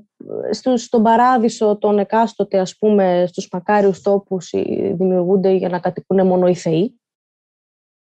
[0.78, 4.50] στον παράδεισο τον εκάστοτε ας πούμε στους μακάριους τόπους
[4.94, 7.00] δημιουργούνται για να κατοικούν μόνο οι θεοί.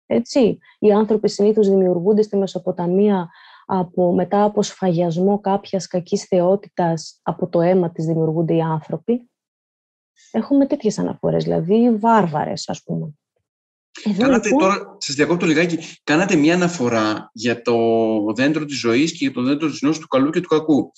[0.05, 0.57] Έτσι.
[0.79, 3.29] Οι άνθρωποι συνήθως δημιουργούνται στη Μεσοποταμία
[3.65, 9.29] από, μετά από σφαγιασμό κάποιας κακής θεότητας από το αίμα της δημιουργούνται οι άνθρωποι.
[10.31, 13.13] Έχουμε τέτοιες αναφορές, δηλαδή βάρβαρες ας πούμε.
[14.03, 14.63] Εδώ κάνατε λοιπόν...
[14.63, 17.75] τώρα, σας διακόπτω λιγάκι, κάνατε μια αναφορά για το
[18.35, 20.91] δέντρο της ζωής και για το δέντρο της νόσης του καλού και του κακού.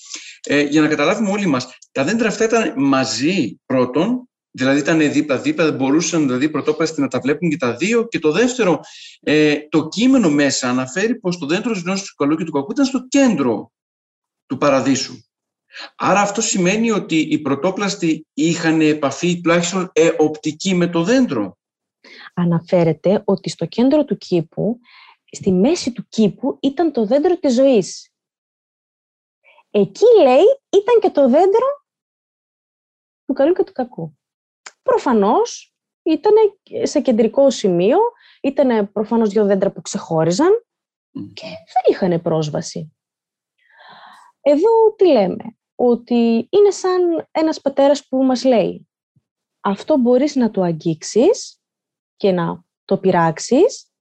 [0.44, 5.66] Ε, για να καταλάβουμε όλοι μας, τα δέντρα αυτά ήταν μαζί πρώτον, δηλαδή ήταν δίπλα-δίπλα,
[5.66, 8.08] δεν μπορούσαν δηλαδή πρωτόπραστα να τα βλέπουν και τα δύο.
[8.08, 8.80] Και το δεύτερο,
[9.22, 12.72] ε, το κείμενο μέσα αναφέρει πως το δέντρο της νόσης του καλού και του κακού
[12.72, 13.72] ήταν στο κέντρο
[14.46, 15.22] του παραδείσου.
[15.96, 21.58] Άρα αυτό σημαίνει ότι οι πρωτόπλαστοι είχαν επαφή τουλάχιστον ε, οπτική με το δέντρο
[22.34, 24.80] αναφέρεται ότι στο κέντρο του κήπου,
[25.32, 28.12] στη μέση του κήπου, ήταν το δέντρο της ζωής.
[29.70, 31.68] Εκεί, λέει, ήταν και το δέντρο
[33.26, 34.18] του καλού και του κακού.
[34.82, 36.34] Προφανώς, ήταν
[36.84, 37.98] σε κεντρικό σημείο,
[38.42, 40.66] ήταν προφανώς δύο δέντρα που ξεχώριζαν
[41.12, 42.98] και δεν είχαν πρόσβαση.
[44.42, 48.88] Εδώ τι λέμε, ότι είναι σαν ένας πατέρας που μας λέει
[49.68, 51.57] αυτό μπορείς να το αγγίξεις
[52.18, 53.92] και να το πειράξεις.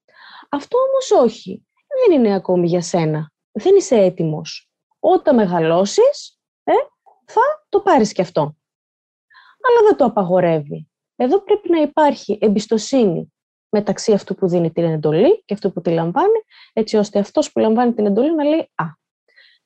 [0.48, 1.66] Αυτό όμως όχι.
[2.06, 3.32] Δεν είναι ακόμη για σένα.
[3.52, 4.70] Δεν είσαι έτοιμος.
[4.98, 6.72] Όταν μεγαλώσεις, ε,
[7.24, 8.40] θα το πάρεις και αυτό.
[9.68, 10.90] Αλλά δεν το απαγορεύει.
[11.16, 13.32] Εδώ πρέπει να υπάρχει εμπιστοσύνη
[13.68, 16.40] μεταξύ αυτού που δίνει την εντολή και αυτού που τη λαμβάνει,
[16.72, 18.84] έτσι ώστε αυτός που λαμβάνει την εντολή να λέει «Α,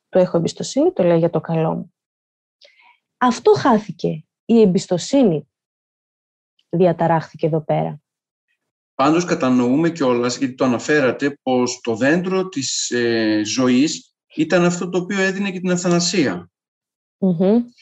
[0.09, 1.93] το έχω εμπιστοσύνη, το λέει για το καλό μου».
[3.17, 4.25] Αυτό χάθηκε.
[4.45, 5.51] Η εμπιστοσύνη
[6.69, 8.01] διαταράχθηκε εδώ πέρα.
[9.01, 14.97] Πάντως κατανοούμε κιόλας, γιατί το αναφέρατε, πως το δέντρο της ε, ζωής ήταν αυτό το
[14.97, 16.49] οποίο έδινε και την αυθανασία.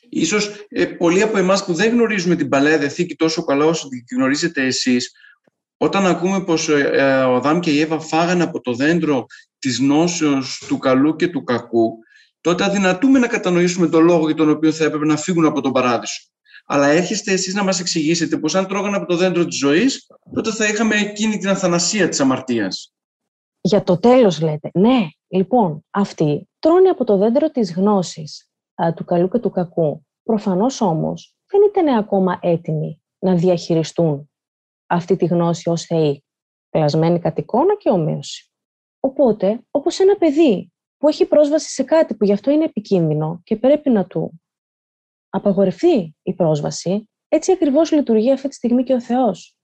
[0.09, 4.15] Ίσως ε, πολλοί από εμάς που δεν γνωρίζουμε την Παλαιά Διαθήκη τόσο καλά όσο τη
[4.15, 5.11] γνωρίζετε εσείς,
[5.77, 9.25] όταν ακούμε πως ε, ε, ο Αδάμ και η Εύα φάγανε από το δέντρο
[9.59, 11.97] της νόσεως του καλού και του κακού,
[12.41, 15.71] τότε αδυνατούμε να κατανοήσουμε τον λόγο για τον οποίο θα έπρεπε να φύγουν από τον
[15.71, 16.29] παράδεισο
[16.71, 20.51] αλλά έρχεστε εσείς να μας εξηγήσετε πως αν τρώγανε από το δέντρο της ζωής, τότε
[20.51, 22.93] θα είχαμε εκείνη την αθανασία της αμαρτίας.
[23.61, 24.69] Για το τέλος λέτε.
[24.73, 28.49] Ναι, λοιπόν, αυτοί τρώνε από το δέντρο της γνώσης
[28.95, 30.05] του καλού και του κακού.
[30.23, 34.29] Προφανώς όμως δεν ήταν ακόμα έτοιμοι να διαχειριστούν
[34.87, 36.23] αυτή τη γνώση ως θεοί,
[36.69, 38.51] πλασμένη κατ' εικόνα και ομοίωση.
[38.99, 43.55] Οπότε, όπως ένα παιδί που έχει πρόσβαση σε κάτι που γι' αυτό είναι επικίνδυνο και
[43.55, 44.41] πρέπει να του
[45.29, 49.55] απαγορευτεί η πρόσβαση, έτσι ακριβώς λειτουργεί αυτή τη στιγμή και ο Θεός.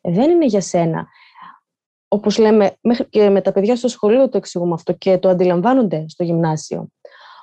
[0.00, 1.08] Δεν είναι για σένα.
[2.08, 6.08] Όπως λέμε, μέχρι και με τα παιδιά στο σχολείο το εξηγούμε αυτό και το αντιλαμβάνονται
[6.08, 6.88] στο γυμνάσιο,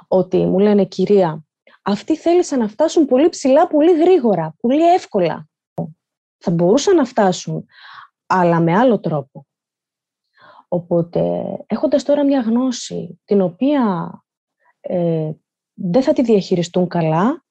[0.07, 1.43] ότι μου λένε «Κυρία,
[1.81, 5.47] αυτοί θέλησαν να φτάσουν πολύ ψηλά, πολύ γρήγορα, πολύ εύκολα».
[6.37, 7.65] Θα μπορούσαν να φτάσουν,
[8.25, 9.47] αλλά με άλλο τρόπο.
[10.67, 14.11] Οπότε, έχοντας τώρα μια γνώση την οποία
[14.79, 15.31] ε,
[15.81, 17.43] δεν θα τη διαχειριστούν καλά,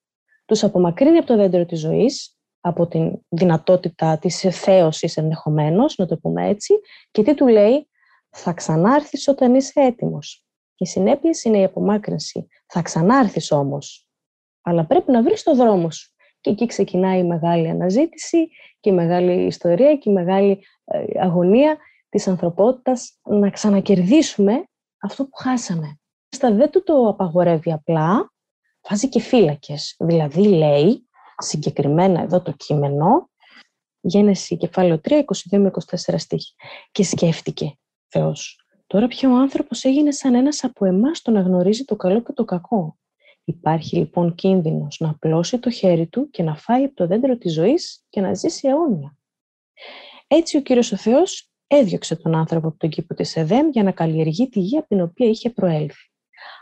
[0.45, 6.17] τους απομακρύνει από το δέντρο της ζωής, από την δυνατότητα της θέωσης ενδεχομένως, να το
[6.17, 6.75] πούμε έτσι,
[7.11, 7.88] και τι του λέει,
[8.31, 10.45] θα ξανάρθεις όταν είσαι έτοιμος.
[10.77, 12.47] Η συνέπεια είναι η απομάκρυνση.
[12.67, 14.09] Θα ξανάρθεις όμως,
[14.62, 16.12] αλλά πρέπει να βρεις το δρόμο σου.
[16.41, 18.49] Και εκεί ξεκινάει η μεγάλη αναζήτηση
[18.81, 21.77] και η μεγάλη ιστορία και η μεγάλη ε, αγωνία
[22.09, 24.64] της ανθρωπότητας να ξανακερδίσουμε
[24.99, 25.98] αυτό που χάσαμε στα
[26.29, 28.33] δεν του το απαγορεύει απλά,
[28.88, 29.97] βάζει και φύλακες.
[29.99, 33.31] Δηλαδή λέει, συγκεκριμένα εδώ το κείμενο,
[34.01, 35.71] Γένεση κεφάλαιο 3, 22 με
[36.07, 36.55] 24 στίχη.
[36.93, 41.85] Και σκέφτηκε, Θεός, τώρα πια ο άνθρωπος έγινε σαν ένας από εμάς το να γνωρίζει
[41.85, 42.99] το καλό και το κακό.
[43.45, 47.53] Υπάρχει λοιπόν κίνδυνος να απλώσει το χέρι του και να φάει από το δέντρο της
[47.53, 49.17] ζωής και να ζήσει αιώνια.
[50.27, 53.93] Έτσι ο Κύριος ο Θεός έδιωξε τον άνθρωπο από τον κήπο της Εδέμ για να
[53.93, 56.11] καλλιεργεί τη γη από την οποία είχε προέλθει.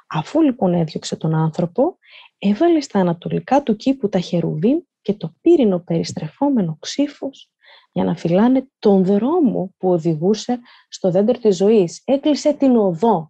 [0.07, 1.99] Αφού λοιπόν έδιωξε τον άνθρωπο,
[2.39, 7.51] έβαλε στα ανατολικά του κήπου τα χερουβίμ και το πύρινο περιστρεφόμενο ξύφος
[7.93, 12.03] για να φυλάνε τον δρόμο που οδηγούσε στο δέντρο της ζωής.
[12.05, 13.27] Έκλεισε την οδό.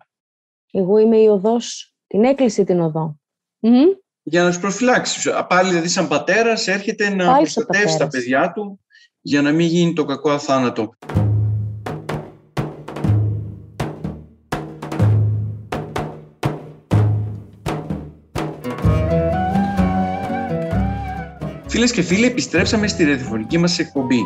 [0.71, 3.19] Εγώ είμαι η οδός, την έκλεισε την οδό.
[4.23, 5.29] Για να τους προφυλάξεις.
[5.49, 8.81] Πάλι δηλαδή σαν πατέρας έρχεται να Πάλι προστατεύσει τα παιδιά του
[9.21, 10.95] για να μην γίνει το κακό αθάνατο.
[21.77, 24.21] Φίλες και φίλοι, επιστρέψαμε στη ραδιοφωνική μας εκπομπή.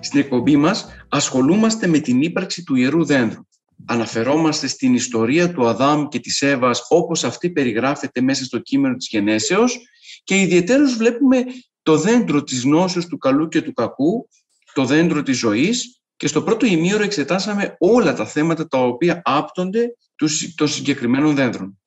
[0.00, 3.46] Στην εκπομπή μας ασχολούμαστε με την ύπαρξη του Ιερού Δένδρου.
[3.86, 9.08] Αναφερόμαστε στην ιστορία του Αδάμ και της Εύας όπως αυτή περιγράφεται μέσα στο κείμενο της
[9.08, 9.78] γενέσεως
[10.24, 11.44] και ιδιαίτερως βλέπουμε
[11.82, 14.28] το δέντρο της γνώσεως του καλού και του κακού,
[14.72, 19.96] το δέντρο της ζωής και στο πρώτο ημίωρο εξετάσαμε όλα τα θέματα τα οποία άπτονται
[20.54, 21.80] των συγκεκριμένων δέντρων.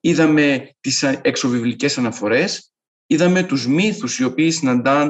[0.00, 2.71] Είδαμε τις εξωβιβλικές αναφορές,
[3.06, 4.50] είδαμε τους μύθους οι οποίοι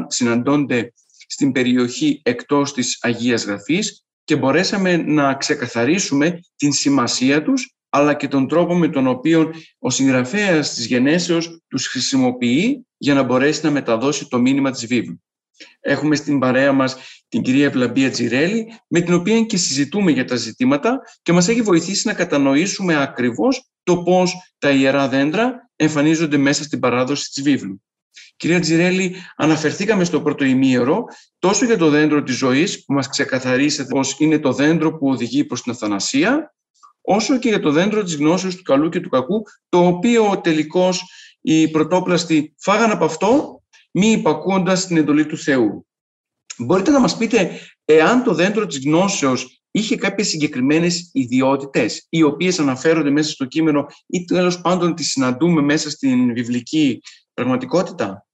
[0.07, 0.92] συναντώνται
[1.26, 8.28] στην περιοχή εκτός της Αγίας Γραφής και μπορέσαμε να ξεκαθαρίσουμε την σημασία τους αλλά και
[8.28, 13.70] τον τρόπο με τον οποίο ο συγγραφέας της γενέσεως τους χρησιμοποιεί για να μπορέσει να
[13.70, 15.22] μεταδώσει το μήνυμα της βίβλου.
[15.81, 16.96] Έχουμε στην παρέα μας
[17.28, 21.62] την κυρία Ευλαμπία Τζιρέλη, με την οποία και συζητούμε για τα ζητήματα και μας έχει
[21.62, 27.82] βοηθήσει να κατανοήσουμε ακριβώς το πώς τα ιερά δέντρα εμφανίζονται μέσα στην παράδοση της βίβλου.
[28.36, 31.04] Κυρία Τζιρέλη, αναφερθήκαμε στο πρώτο ημίωρο
[31.38, 35.44] τόσο για το δέντρο της ζωής που μας ξεκαθαρίσατε πως είναι το δέντρο που οδηγεί
[35.44, 36.54] προς την αθανασία,
[37.00, 41.02] όσο και για το δέντρο της γνώσεως του καλού και του κακού, το οποίο τελικώς
[41.40, 45.86] οι πρωτόπλαστοι φάγαν από αυτό, μη υπακούοντας την εντολή του Θεού.
[46.58, 52.58] Μπορείτε να μας πείτε εάν το δέντρο της γνώσεως είχε κάποιες συγκεκριμένες ιδιότητες οι οποίες
[52.58, 57.00] αναφέρονται μέσα στο κείμενο ή τέλος πάντων τις συναντούμε μέσα στην βιβλική
[57.35, 58.26] πραγματικότητα;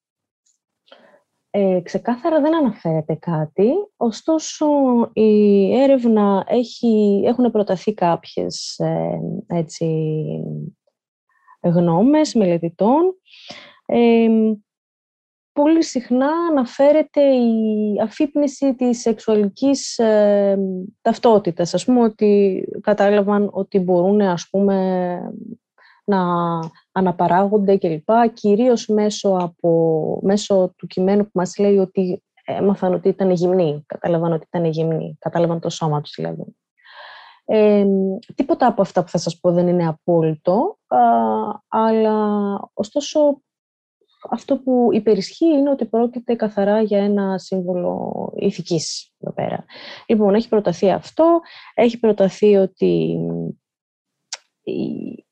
[1.51, 4.67] Ε, ξεκάθαρα δεν αναφέρεται κάτι, ωστόσο
[5.13, 9.87] η έρευνα έχει, έχουν προταθεί κάποιες ε, έτσι,
[11.61, 13.15] γνώμες μελετητών.
[13.87, 14.29] Ε,
[15.63, 20.59] πολύ συχνά αναφέρεται η αφύπνιση της σεξουαλικής ε,
[21.01, 21.75] ταυτότητας.
[21.75, 25.19] Ας πούμε ότι κατάλαβαν ότι μπορούν ας πούμε,
[26.05, 26.21] να
[26.93, 28.09] αναπαράγονται κλπ.
[28.33, 33.83] Κυρίως μέσω, από, μέσω του κειμένου που μας λέει ότι έμαθαν ότι ήταν γυμνοί.
[33.87, 35.17] Κατάλαβαν ότι ήταν γυμνοί.
[35.19, 36.57] Κατάλαβαν το σώμα τους δηλαδή.
[37.45, 37.85] Ε,
[38.35, 40.79] τίποτα από αυτά που θα σας πω δεν είναι απόλυτο,
[41.69, 42.17] αλλά
[42.73, 43.41] ωστόσο
[44.31, 49.65] αυτό που υπερισχύει είναι ότι πρόκειται καθαρά για ένα σύμβολο ηθικής εδώ πέρα.
[50.07, 51.41] Λοιπόν, έχει προταθεί αυτό,
[51.75, 53.19] έχει προταθεί ότι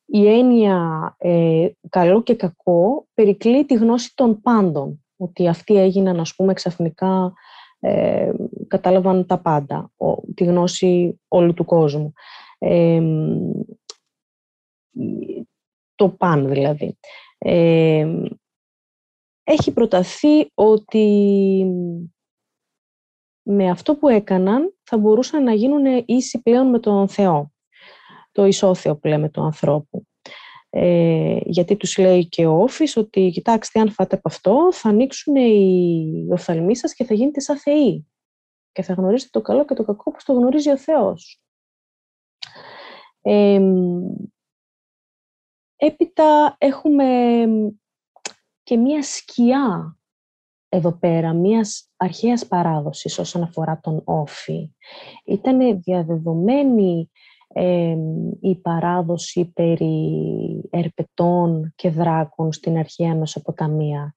[0.06, 6.34] η, έννοια ε, καλό και κακό περικλεί τη γνώση των πάντων, ότι αυτοί έγιναν, ας
[6.34, 7.32] πούμε, ξαφνικά
[7.80, 8.32] ε,
[8.68, 9.92] κατάλαβαν τα πάντα,
[10.34, 12.12] τη γνώση όλου του κόσμου.
[12.58, 13.02] Ε,
[15.94, 16.98] το παν δηλαδή.
[17.38, 18.06] Ε,
[19.48, 21.64] έχει προταθεί ότι
[23.42, 27.52] με αυτό που έκαναν θα μπορούσαν να γίνουν ίσοι πλέον με τον Θεό.
[28.32, 30.06] Το ισόθεο πλέον με τον ανθρώπου.
[30.70, 35.36] Ε, γιατί τους λέει και ο Όφης ότι κοιτάξτε αν φάτε από αυτό θα ανοίξουν
[35.36, 38.06] οι οφθαλμοί σας και θα γίνετε σαν θεοί
[38.72, 41.40] και θα γνωρίσετε το καλό και το κακό που το γνωρίζει ο Θεός.
[43.20, 43.60] Ε,
[45.76, 47.44] έπειτα έχουμε
[48.66, 49.98] και μία σκιά
[50.68, 54.72] εδώ πέρα, μίας αρχαίας παράδοσης όσον αφορά τον όφη.
[55.24, 57.10] Ήταν διαδεδομένη
[58.40, 64.16] η παράδοση περί ερπετών και δράκων στην αρχαία Μεσοποταμία.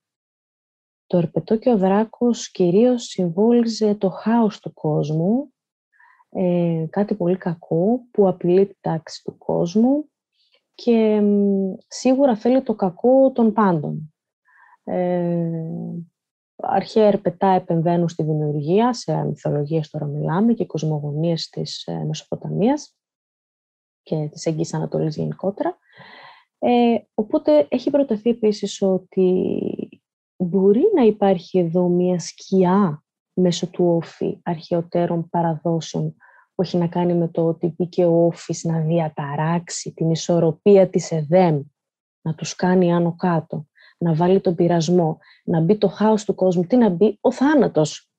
[1.05, 5.53] Το ερπετό και ο δράκος κυρίως συμβόλιζε το χάος του κόσμου,
[6.29, 10.09] ε, κάτι πολύ κακό που απειλεί τη τάξη του κόσμου
[10.73, 11.21] και
[11.87, 14.13] σίγουρα θέλει το κακό των πάντων.
[14.91, 15.51] Ε,
[16.55, 22.97] αρχαία ερπετά επεμβαίνουν στη δημιουργία, σε μυθολογίες τώρα μιλάμε και κοσμογονίες της ε, Μεσοποταμίας
[24.01, 25.77] και της Εγγύης Ανατολής γενικότερα.
[26.59, 29.49] Ε, οπότε έχει προταθεί επίσης ότι
[30.37, 36.15] μπορεί να υπάρχει εδώ μια σκιά μέσω του όφη αρχαιοτέρων παραδόσεων
[36.55, 41.11] που έχει να κάνει με το ότι μπήκε ο όφης να διαταράξει την ισορροπία της
[41.11, 41.61] ΕΔΕΜ,
[42.21, 43.67] να τους κάνει άνω κάτω
[44.03, 46.63] να βάλει τον πειρασμό, να μπει το χάος του κόσμου.
[46.63, 48.09] Τι να μπει, ο θάνατος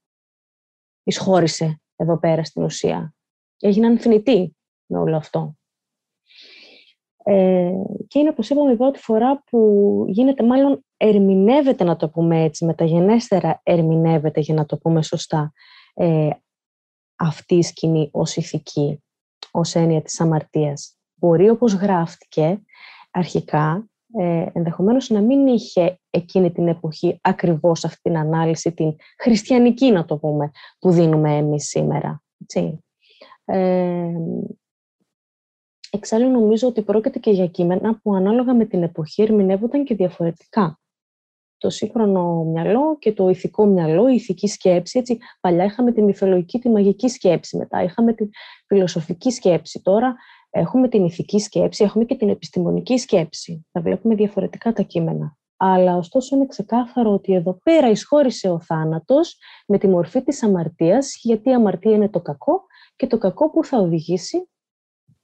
[1.03, 3.15] εισχώρησε εδώ πέρα στην ουσία.
[3.61, 5.55] Έγιναν θνητοί με όλο αυτό.
[7.25, 7.73] Ε,
[8.09, 12.65] και είναι, όπως είπαμε, η πρώτη φορά που γίνεται, μάλλον ερμηνεύεται, να το πούμε έτσι,
[12.65, 15.53] μεταγενέστερα ερμηνεύεται, για να το πούμε σωστά,
[15.95, 16.31] ε,
[17.17, 19.03] αυτή η σκηνή ως ηθική,
[19.51, 20.99] ως έννοια της αμαρτίας.
[21.15, 22.63] Μπορεί, όπως γράφτηκε
[23.11, 29.91] αρχικά, ε, ενδεχομένως να μην είχε εκείνη την εποχή ακριβώς αυτή την ανάλυση, την χριστιανική
[29.91, 32.23] να το πούμε, που δίνουμε εμείς σήμερα.
[32.43, 32.85] Έτσι.
[33.45, 34.13] Ε,
[35.91, 40.81] εξάλλου νομίζω ότι πρόκειται και για κείμενα που ανάλογα με την εποχή ερμηνεύονταν και διαφορετικά.
[41.57, 44.99] Το σύγχρονο μυαλό και το ηθικό μυαλό, η ηθική σκέψη.
[44.99, 48.29] Έτσι, παλιά είχαμε τη μυθολογική, τη μαγική σκέψη, μετά είχαμε τη
[48.67, 49.83] φιλοσοφική σκέψη.
[49.83, 50.17] Τώρα
[50.51, 53.67] Έχουμε την ηθική σκέψη, έχουμε και την επιστημονική σκέψη.
[53.73, 55.37] Θα βλέπουμε διαφορετικά τα κείμενα.
[55.57, 59.37] Αλλά ωστόσο είναι ξεκάθαρο ότι εδώ πέρα εισχώρησε ο θάνατος
[59.67, 63.65] με τη μορφή της αμαρτίας, γιατί η αμαρτία είναι το κακό και το κακό που
[63.65, 64.49] θα οδηγήσει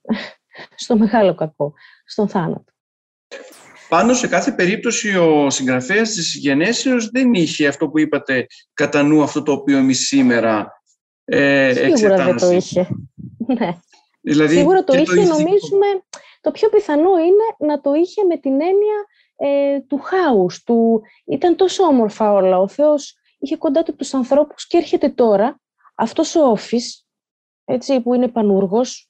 [0.83, 1.73] στο μεγάλο κακό,
[2.05, 2.71] στον θάνατο.
[3.89, 9.23] Πάνω σε κάθε περίπτωση ο συγγραφέας της γενέσεως δεν είχε αυτό που είπατε κατά νου
[9.23, 10.71] αυτό το οποίο εμείς σήμερα
[11.25, 12.87] ε, Σίγουρα δεν το είχε.
[13.59, 13.77] Ναι.
[14.27, 15.87] Δηλαδή, Σίγουρα το είχε, νομίζουμε,
[16.41, 19.05] το πιο πιθανό είναι να το είχε με την έννοια
[19.35, 21.01] ε, του χάους, του...
[21.25, 25.59] ήταν τόσο όμορφα όλα, ο Θεός είχε κοντά του τους ανθρώπους και έρχεται τώρα
[25.95, 27.07] αυτός ο όφης,
[27.65, 29.09] έτσι, που είναι πανούργος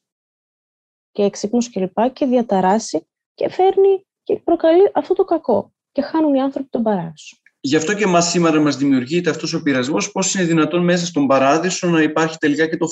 [1.11, 6.35] και έξυπνος και λοιπά και διαταράσει και φέρνει και προκαλεί αυτό το κακό και χάνουν
[6.35, 7.37] οι άνθρωποι τον παράδεισο.
[7.59, 11.27] Γι' αυτό και μας σήμερα μας δημιουργείται αυτός ο πειρασμός πώς είναι δυνατόν μέσα στον
[11.27, 12.87] παράδεισο να υπάρχει τελικά και το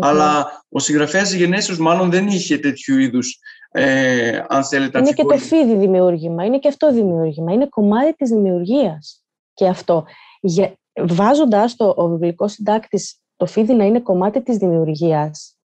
[0.00, 3.38] φιδι Αλλά ο συγγραφέας Γενέσεως μάλλον δεν είχε τέτοιου είδους,
[3.70, 8.30] ε, αν θέλετε, Είναι και το φίδι δημιούργημα, είναι και αυτό δημιούργημα, είναι κομμάτι της
[8.30, 9.24] δημιουργίας
[9.54, 10.04] και αυτό.
[10.40, 15.56] Για, βάζοντας το, ο βιβλικός συντάκτης το φίδι να είναι κομμάτι της δημιουργίας,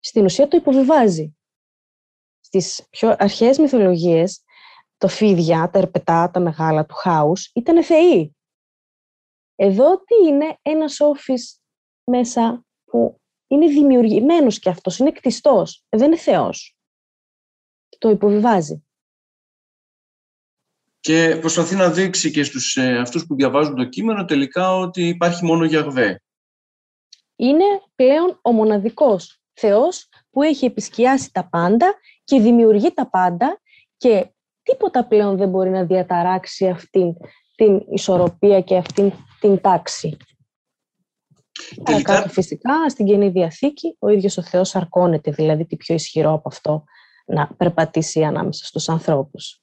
[0.00, 1.36] στην ουσία το υποβιβάζει.
[2.40, 4.42] Στις πιο αρχαίες μυθολογίες,
[4.96, 8.36] το φίδια, τα ερπετά, τα μεγάλα του χάους, ήταν θεοί.
[9.54, 11.60] Εδώ τι είναι ένας όφης
[12.04, 16.76] μέσα που είναι δημιουργημένος και αυτός, είναι κτιστός, δεν είναι θεός.
[17.98, 18.82] Το υποβιβάζει.
[21.00, 25.44] Και προσπαθεί να δείξει και στους ε, αυτούς που διαβάζουν το κείμενο τελικά ότι υπάρχει
[25.44, 26.22] μόνο Γιαγβέ.
[27.36, 27.64] Είναι
[27.94, 33.60] πλέον ο μοναδικός Θεός που έχει επισκιάσει τα πάντα και δημιουργεί τα πάντα
[33.96, 34.30] και
[34.62, 37.14] τίποτα πλέον δεν μπορεί να διαταράξει αυτήν
[37.54, 40.16] την ισορροπία και αυτήν την τάξη.
[41.84, 42.28] Τελικά...
[42.28, 46.84] φυσικά στην Καινή Διαθήκη ο ίδιος ο Θεός αρκώνεται, δηλαδή τι πιο ισχυρό από αυτό
[47.26, 49.62] να περπατήσει ανάμεσα στους ανθρώπους.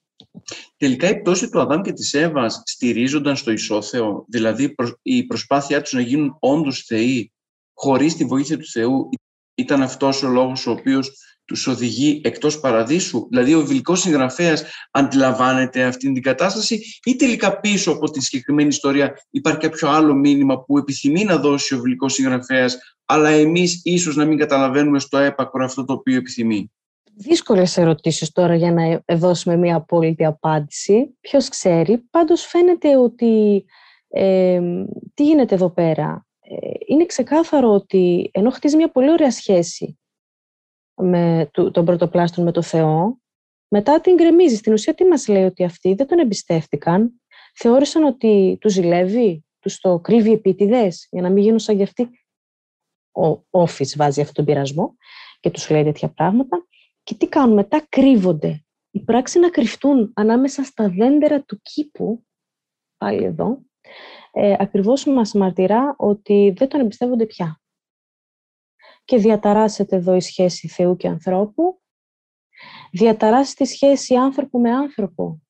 [0.76, 5.92] Τελικά η πτώση του Αδάμ και της Εύας στηρίζονταν στο Ισόθεο, δηλαδή η προσπάθειά τους
[5.92, 7.32] να γίνουν όντως θεοί
[7.74, 9.08] χωρίς τη βοήθεια του Θεού
[9.56, 11.10] ήταν αυτός ο λόγος ο οποίος
[11.44, 17.90] τους οδηγεί εκτός παραδείσου; Δηλαδή ο βιβλικός συγγραφέας αντιλαμβάνεται αυτήν την κατάσταση ή τελικά πίσω
[17.92, 22.78] από την συγκεκριμένη ιστορία υπάρχει κάποιο άλλο μήνυμα που επιθυμεί να δώσει ο βιβλικός συγγραφέας
[23.04, 26.70] αλλά εμείς ίσως να μην καταλαβαίνουμε στο έπακρο αυτό το οποίο επιθυμεί;
[27.18, 31.16] Δύσκολες ερωτήσεις τώρα για να δώσουμε μια απόλυτη απάντηση.
[31.20, 31.98] Ποιος ξέρει.
[32.10, 33.64] Πάντως φαίνεται ότι
[34.08, 34.60] ε,
[35.14, 39.98] τι γίνεται εδώ πέρα; Ε, είναι ξεκάθαρο ότι ενώ χτίζει μια πολύ ωραία σχέση
[40.94, 43.18] με τον πρωτοπλάστων με το Θεό,
[43.68, 44.56] μετά την γκρεμίζει.
[44.56, 47.22] Στην ουσία τι μας λέει ότι αυτοί δεν τον εμπιστεύτηκαν,
[47.54, 52.10] θεώρησαν ότι τους ζηλεύει, τους το κρύβει επίτηδες για να μην γίνουν σαν κι αυτοί.
[53.12, 54.96] Ο Όφης βάζει αυτόν τον πειρασμό
[55.40, 56.66] και τους λέει τέτοια πράγματα.
[57.02, 58.64] Και τι κάνουν μετά, κρύβονται.
[58.90, 62.26] Η πράξη να κρυφτούν ανάμεσα στα δέντερα του κήπου,
[62.96, 63.58] πάλι εδώ,
[64.38, 67.60] ε, ακριβώς μας μαρτυρά ότι δεν τον εμπιστεύονται πια
[69.04, 71.80] και διαταράσσεται εδώ η σχέση Θεού και ανθρώπου.
[72.92, 75.40] Διαταράσσεται η σχέση άνθρωπο με άνθρωπο.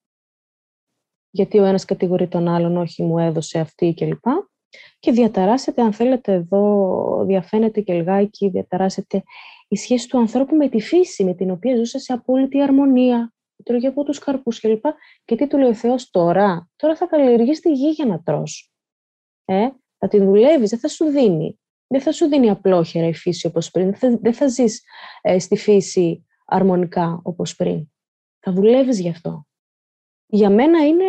[1.30, 4.24] Γιατί ο ένας κατηγορεί τον άλλον, όχι μου έδωσε αυτή κλπ.
[4.98, 9.22] Και διαταράσσεται, αν θέλετε, εδώ διαφαίνεται και λιγάκι, διαταράσσεται
[9.68, 13.34] η σχέση του ανθρώπου με τη φύση, με την οποία ζούσε σε απόλυτη αρμονία.
[13.64, 14.84] Τρώγε από τους καρπούς κλπ.
[15.24, 18.75] Και τι του λέει ο Θεός τώρα, τώρα θα καλλιεργείς τη γη για να τρως.
[19.48, 19.68] Ε,
[19.98, 23.70] θα τη δουλεύεις, δεν θα σου δίνει δεν θα σου δίνει απλόχερα η φύση όπως
[23.70, 23.84] πριν.
[23.84, 24.82] Δεν θα, δεν θα ζεις
[25.22, 27.90] ε, στη φύση αρμονικά όπως πριν.
[28.40, 29.46] Θα δουλεύεις γι' αυτό.
[30.26, 31.04] Για μένα είναι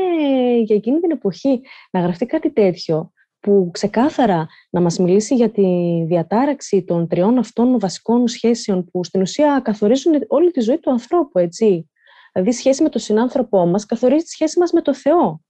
[0.61, 1.61] για εκείνη την εποχή
[1.91, 7.79] να γραφτεί κάτι τέτοιο που ξεκάθαρα να μας μιλήσει για τη διατάραξη των τριών αυτών
[7.79, 11.89] βασικών σχέσεων που στην ουσία καθορίζουν όλη τη ζωή του ανθρώπου, έτσι.
[12.33, 15.41] Δηλαδή, σχέση με τον συνάνθρωπό μας καθορίζει τη σχέση μας με το Θεό.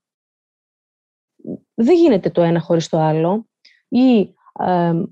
[1.80, 3.48] Δεν γίνεται το ένα χωρίς το άλλο.
[3.88, 4.34] Ή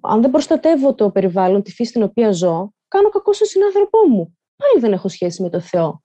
[0.01, 4.39] αν δεν προστατεύω το περιβάλλον, τη φύση στην οποία ζω, κάνω κακό στον συνάνθρωπό μου.
[4.57, 6.03] Πάλι δεν έχω σχέση με το Θεό.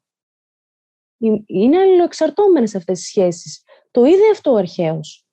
[1.46, 3.64] Είναι αλληλοεξαρτώμενες αυτές οι σχέσεις.
[3.92, 5.26] Το είδε αυτό ο αρχαίος.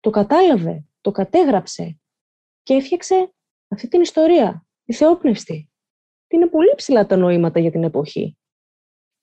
[0.00, 1.98] Το κατάλαβε, το κατέγραψε
[2.62, 3.34] και έφτιαξε
[3.68, 5.70] αυτή την ιστορία, τη θεόπνευστη.
[6.28, 8.36] Είναι πολύ ψηλά τα νοήματα για την εποχή.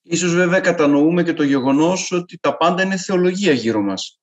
[0.01, 4.22] Ίσως βέβαια κατανοούμε και το γεγονός ότι τα πάντα είναι θεολογία γύρω μας.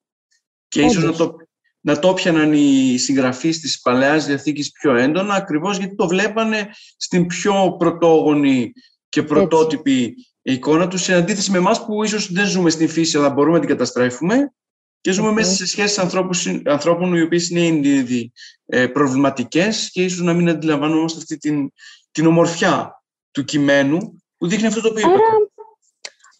[0.71, 1.37] Και ίσως να το,
[1.81, 7.27] να το πιαναν οι συγγραφείς της Παλαιάς Διαθήκης πιο έντονα, ακριβώς γιατί το βλέπανε στην
[7.27, 8.73] πιο πρωτόγονη
[9.09, 13.31] και πρωτότυπη εικόνα τους, σε αντίθεση με εμάς που ίσως δεν ζούμε στην φύση, αλλά
[13.31, 14.53] μπορούμε να την καταστρέφουμε
[15.01, 18.33] και ζούμε μέσα σε σχέσεις ανθρώπων, ανθρώπων οι οποίες είναι ήδη
[18.67, 21.73] ε, προβληματικές και ίσως να μην αντιλαμβανόμαστε αυτή την,
[22.11, 25.21] την ομορφιά του κειμένου που δείχνει αυτό το οποίο Άρα,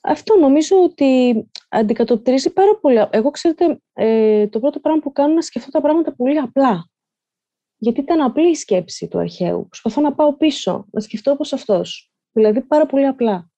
[0.01, 1.35] αυτό νομίζω ότι
[1.71, 3.07] αντικατοπτρίζει πάρα πολύ.
[3.11, 6.89] Εγώ, ξέρετε, ε, το πρώτο πράγμα που κάνω είναι να σκεφτώ τα πράγματα πολύ απλά.
[7.77, 9.67] Γιατί ήταν απλή η σκέψη του αρχαίου.
[9.69, 12.13] Προσπαθώ να πάω πίσω, να σκεφτώ όπως αυτός.
[12.33, 13.51] Δηλαδή πάρα πολύ απλά.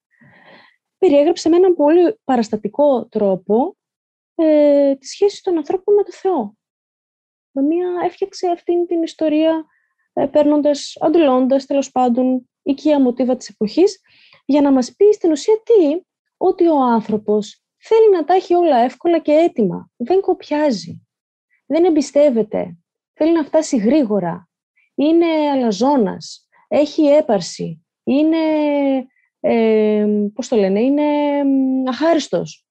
[0.98, 3.76] περιέγραψε με έναν πολύ παραστατικό τρόπο
[4.34, 6.56] ε, τη σχέση των ανθρώπων με το Θεό.
[7.50, 9.64] Με μία έφτιαξε αυτήν την ιστορία
[10.12, 14.00] ε, παίρνοντας, αντιλώντας τέλος πάντων οικία μοτίβα της εποχής
[14.44, 16.02] για να μας πει στην ουσία τι,
[16.36, 19.90] ότι ο άνθρωπος θέλει να τα έχει όλα εύκολα και έτοιμα.
[19.96, 21.06] Δεν κοπιάζει.
[21.66, 22.76] Δεν εμπιστεύεται.
[23.12, 24.48] Θέλει να φτάσει γρήγορα.
[24.94, 26.48] Είναι αλαζόνας.
[26.68, 27.86] Έχει έπαρση.
[28.04, 28.36] Είναι,
[29.40, 31.04] ε, πώς το λένε, είναι
[31.88, 32.66] αχάριστος.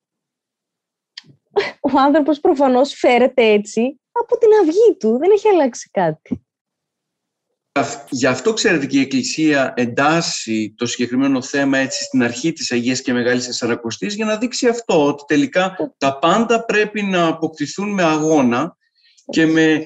[1.93, 5.17] Ο άνθρωπος προφανώς φέρεται έτσι από την αυγή του.
[5.17, 6.45] Δεν έχει αλλάξει κάτι.
[8.09, 13.01] Γι' αυτό ξέρετε και η Εκκλησία εντάσσει το συγκεκριμένο θέμα έτσι στην αρχή της Αγίας
[13.01, 18.03] και Μεγάλης Τεσσαρακοστής για να δείξει αυτό, ότι τελικά τα πάντα πρέπει να αποκτηθούν με
[18.03, 18.77] αγώνα
[19.29, 19.85] και, με,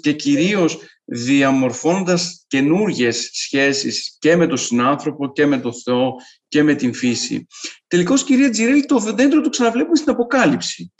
[0.00, 6.14] και κυρίως διαμορφώνοντας καινούργιες σχέσεις και με τον συνάνθρωπο και με τον Θεό
[6.48, 7.46] και με την φύση.
[7.86, 10.92] Τελικώς, κυρία Τζιρέλη, το δέντρο το ξαναβλέπουμε στην Αποκάλυψη.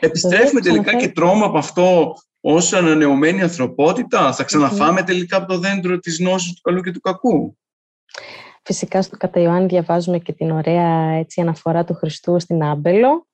[0.00, 4.32] Επιστρέφουμε τελικά και τρώμε από αυτό ως ανανεωμένη ανθρωπότητα.
[4.32, 7.56] Θα ξαναφάμε τελικά από το δέντρο της γνώσης του καλού και του κακού.
[8.62, 13.26] Φυσικά στο κατά Ιωάννη διαβάζουμε και την ωραία έτσι, αναφορά του Χριστού στην Άμπελο,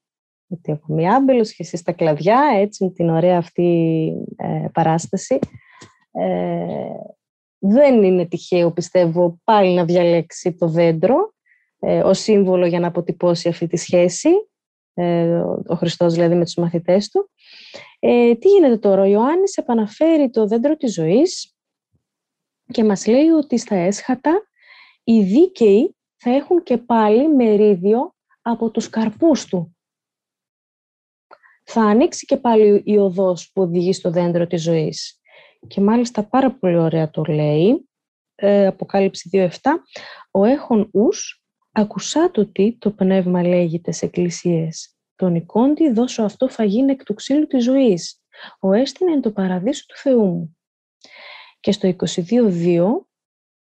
[0.49, 5.39] ότι έχω μία Άμπελος και εσύ στα κλαδιά, έτσι με την ωραία αυτή ε, παράσταση.
[6.11, 6.67] Ε,
[7.59, 11.35] δεν είναι τυχαίο, πιστεύω, πάλι να διαλέξει το δέντρο
[11.79, 14.35] ε, ως σύμβολο για να αποτυπώσει αυτή τη σχέση, ε,
[15.67, 17.31] ο Χριστός δηλαδή με τους μαθητές του.
[17.99, 21.57] Ε, τι γίνεται τώρα, ο Ιωάννης επαναφέρει το δέντρο της ζωής
[22.73, 24.43] και μας λέει ότι στα έσχατα
[25.05, 29.77] οι δίκαιοι θα έχουν και πάλι μερίδιο από τους καρπούς του.
[31.65, 35.21] Θα ανοίξει και πάλι η οδός που οδηγεί στο δέντρο της ζωής.
[35.67, 37.89] Και μάλιστα πάρα πολύ ωραία το λέει,
[38.35, 39.49] ε, Αποκάλυψη 2.7,
[40.31, 41.44] «Ο έχων ους,
[41.75, 47.47] ακουσάτο τι το πνεύμα λέγεται σε εκκλησίες τον εικόντι δώσω αυτό φαγήν εκ του ξύλου
[47.47, 48.23] της ζωής.
[48.61, 50.57] Ο έστεινε εν το παραδείσο του Θεού μου.
[51.61, 51.95] Και στο
[52.29, 52.85] 22.2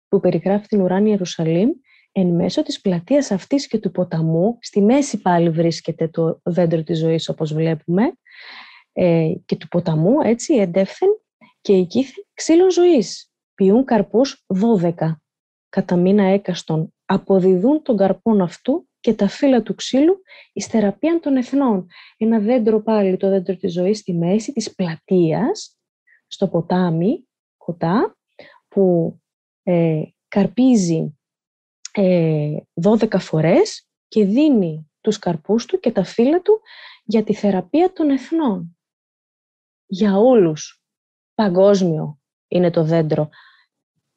[0.09, 1.71] που περιγράφει την ουράνια Ιερουσαλήμ,
[2.13, 6.99] εν μέσω της πλατείας αυτής και του ποταμού, στη μέση πάλι βρίσκεται το δέντρο της
[6.99, 8.13] ζωής όπως βλέπουμε,
[8.93, 11.09] ε, και του ποταμού, έτσι, εντεύθεν
[11.61, 13.33] και εκεί ξύλων ζωής.
[13.55, 15.23] Πιούν καρπούς 12,
[15.71, 21.37] κατά μήνα έκαστον, αποδιδούν τον καρπόν αυτού και τα φύλλα του ξύλου η θεραπεία των
[21.37, 21.87] εθνών.
[22.17, 25.79] Ένα δέντρο πάλι, το δέντρο της ζωής στη μέση της πλατείας,
[26.27, 28.17] στο ποτάμι, κοντά,
[28.69, 29.15] που
[29.63, 31.19] ε, καρπίζει
[31.93, 36.61] ε, 12 φορές και δίνει τους καρπούς του και τα φύλλα του
[37.05, 38.79] για τη θεραπεία των εθνών.
[39.87, 40.83] Για όλους.
[41.35, 43.29] Παγκόσμιο είναι το δέντρο.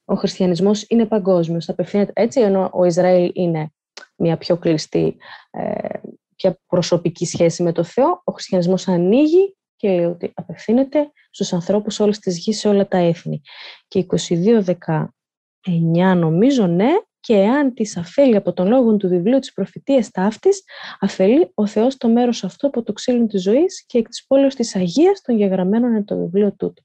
[0.06, 3.74] Ο χριστιανισμός είναι παγκόσμιος, απευθύνεται έτσι, ενώ ο Ισραήλ είναι
[4.16, 5.18] μια πιο κλειστή,
[5.52, 5.90] ε,
[6.36, 12.00] πιο προσωπική σχέση με το Θεό, ο χριστιανισμός ανοίγει και λέει ότι απευθύνεται στους ανθρώπους
[12.00, 13.42] όλες τις γης, σε όλα τα έθνη.
[13.88, 20.10] Και 22-19 νομίζω, ναι, και εάν της αφέλει από τον λόγο του βιβλίου της προφητείας
[20.10, 20.64] ταύτης,
[21.00, 24.56] αφελεί ο Θεός το μέρος αυτό από το ξύλο της ζωής και εκ της πόλεως
[24.56, 26.82] της Αγίας των γεγραμμένων είναι το βιβλίο τούτο.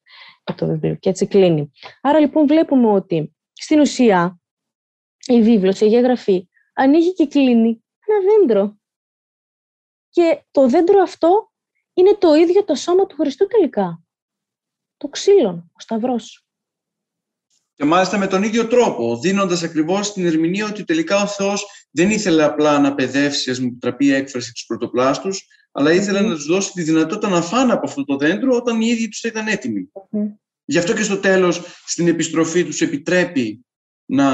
[0.57, 0.95] Το βιβλίο.
[0.95, 1.73] Και έτσι κλείνει.
[2.01, 4.41] Άρα λοιπόν βλέπουμε ότι στην ουσία
[5.27, 8.79] η βίβλος, η γεγραφή ανοίγει και κλείνει ένα δέντρο.
[10.11, 11.53] Και το δέντρο αυτό
[11.95, 14.03] είναι το ίδιο το σώμα του Χριστού τελικά.
[14.97, 16.43] Το ξύλο, ο Σταυρός.
[17.75, 22.11] Και μάλιστα με τον ίδιο τρόπο, δίνοντας ακριβώς την ερμηνεία ότι τελικά ο Θεός δεν
[22.11, 26.73] ήθελε απλά να παιδεύσει, ας μου τραπεί έκφραση τους πρωτοπλάστους, αλλά ήθελε να τους δώσει
[26.73, 29.91] τη δυνατότητα να φάνε από αυτό το δέντρο όταν οι ίδιοι τους ήταν έτοιμοι.
[30.65, 33.65] Γι' αυτό και στο τέλος, στην επιστροφή τους επιτρέπει
[34.05, 34.27] να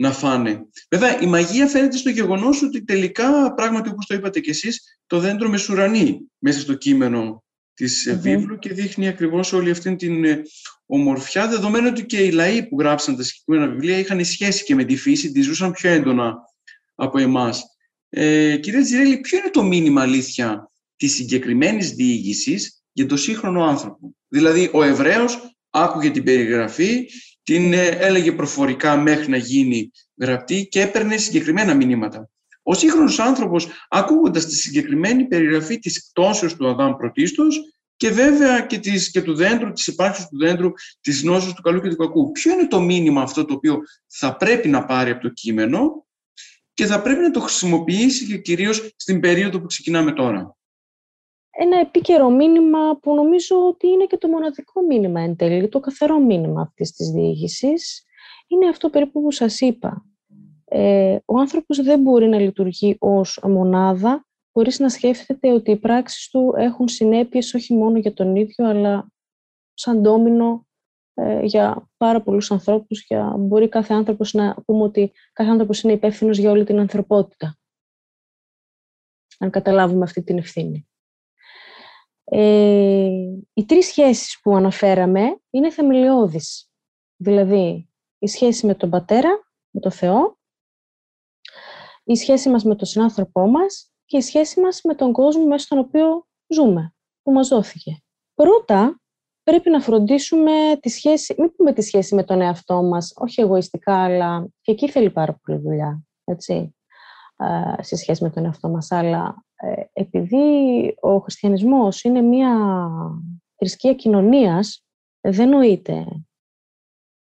[0.00, 0.66] να φάνε.
[0.90, 5.18] Βέβαια, η μαγεία φαίνεται στο γεγονός ότι τελικά, πράγματι όπως το είπατε κι εσείς, το
[5.18, 10.42] δέντρο μεσουρανεί μέσα στο κείμενο της mm βίβλου και δείχνει ακριβώς όλη αυτή την ε,
[10.86, 14.84] ομορφιά, δεδομένου ότι και οι λαοί που γράψαν τα συγκεκριμένα βιβλία είχαν σχέση και με
[14.84, 16.36] τη φύση, τη ζούσαν πιο έντονα
[16.94, 17.64] από εμάς.
[18.10, 24.14] Ε, κύριε Τζιρέλη, ποιο είναι το μήνυμα αλήθεια της συγκεκριμένης διήγησης για τον σύγχρονο άνθρωπο;
[24.28, 27.06] Δηλαδή, ο Εβραίος άκουγε την περιγραφή
[27.42, 29.90] την ε, έλεγε προφορικά μέχρι να γίνει
[30.20, 32.30] γραπτή και έπαιρνε συγκεκριμένα μηνύματα.
[32.62, 37.60] Ο σύγχρονος άνθρωπος, ακούγοντας τη συγκεκριμένη περιγραφή της πτώσεως του Αδάμ πρωτίστως
[37.96, 41.80] και βέβαια και, της, και του δέντρου, της υπάρξης του δέντρου, της γνώσης του καλού
[41.80, 42.32] και του κακού.
[42.32, 46.06] Ποιο είναι το μήνυμα αυτό το οποίο θα πρέπει να πάρει από το κείμενο;
[46.80, 50.56] Και θα πρέπει να το χρησιμοποιήσει και κυρίως στην περίοδο που ξεκινάμε τώρα
[51.50, 56.20] ένα επίκαιρο μήνυμα που νομίζω ότι είναι και το μοναδικό μήνυμα εν τέλει, το καθαρό
[56.20, 58.04] μήνυμα αυτής της διήγησης,
[58.46, 60.04] είναι αυτό περίπου που σας είπα.
[60.64, 66.30] ε, ο άνθρωπος δεν μπορεί να λειτουργεί ως μονάδα χωρίς να σκέφτεται ότι οι πράξεις
[66.30, 69.12] του έχουν συνέπειες όχι μόνο για τον ίδιο, αλλά
[69.74, 70.69] σαν ντόμινο ε,
[71.42, 73.04] για πάρα πολλούς ανθρώπους.
[73.06, 77.58] Για, μπορεί κάθε άνθρωπος να πούμε ότι κάθε άνθρωπος είναι υπεύθυνος για όλη την ανθρωπότητα.
[79.38, 80.88] Αν καταλάβουμε αυτή την ευθύνη.
[82.24, 83.10] Ε,
[83.52, 86.70] οι τρεις σχέσεις που αναφέραμε είναι θεμελιώδεις.
[87.16, 89.30] Δηλαδή, η σχέση με τον Πατέρα,
[89.70, 90.38] με τον Θεό,
[92.04, 95.64] η σχέση μας με τον συνάνθρωπό μας και η σχέση μας με τον κόσμο μέσα
[95.64, 98.02] στον οποίο ζούμε, που μας δόθηκε.
[98.34, 98.99] Πρώτα,
[99.42, 104.04] πρέπει να φροντίσουμε τη σχέση, μην πούμε τη σχέση με τον εαυτό μας, όχι εγωιστικά,
[104.04, 106.74] αλλά και εκεί θέλει πάρα πολύ δουλειά, έτσι,
[107.36, 112.56] ε, σε σχέση με τον εαυτό μας, αλλά ε, επειδή ο χριστιανισμός είναι μια
[113.56, 114.84] θρησκεία κοινωνίας,
[115.20, 116.06] δεν νοείται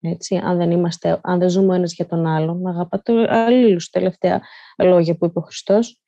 [0.00, 3.90] έτσι, αν δεν, είμαστε, αν δεν ζούμε ο ένας για τον άλλον, να αγαπάτε αλλήλους,
[3.90, 4.42] τελευταία
[4.76, 6.00] λόγια που είπε ο Χριστός.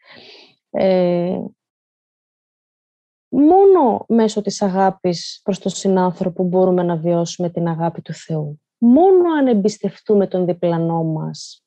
[0.70, 1.38] Ε,
[3.32, 8.60] μόνο μέσω της αγάπης προς τον συνάνθρωπο μπορούμε να βιώσουμε την αγάπη του Θεού.
[8.78, 11.64] Μόνο αν εμπιστευτούμε τον διπλανό μας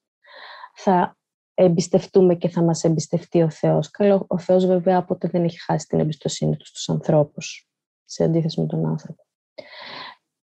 [0.76, 1.18] θα
[1.54, 3.92] εμπιστευτούμε και θα μας εμπιστευτεί ο Θεός.
[3.92, 7.70] Καλό, ο Θεός βέβαια ποτέ δεν έχει χάσει την εμπιστοσύνη του στους ανθρώπους,
[8.06, 9.24] σε αντίθεση με τον άνθρωπο.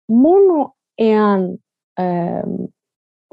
[0.06, 1.64] Μόνο εάν
[1.94, 2.42] ε,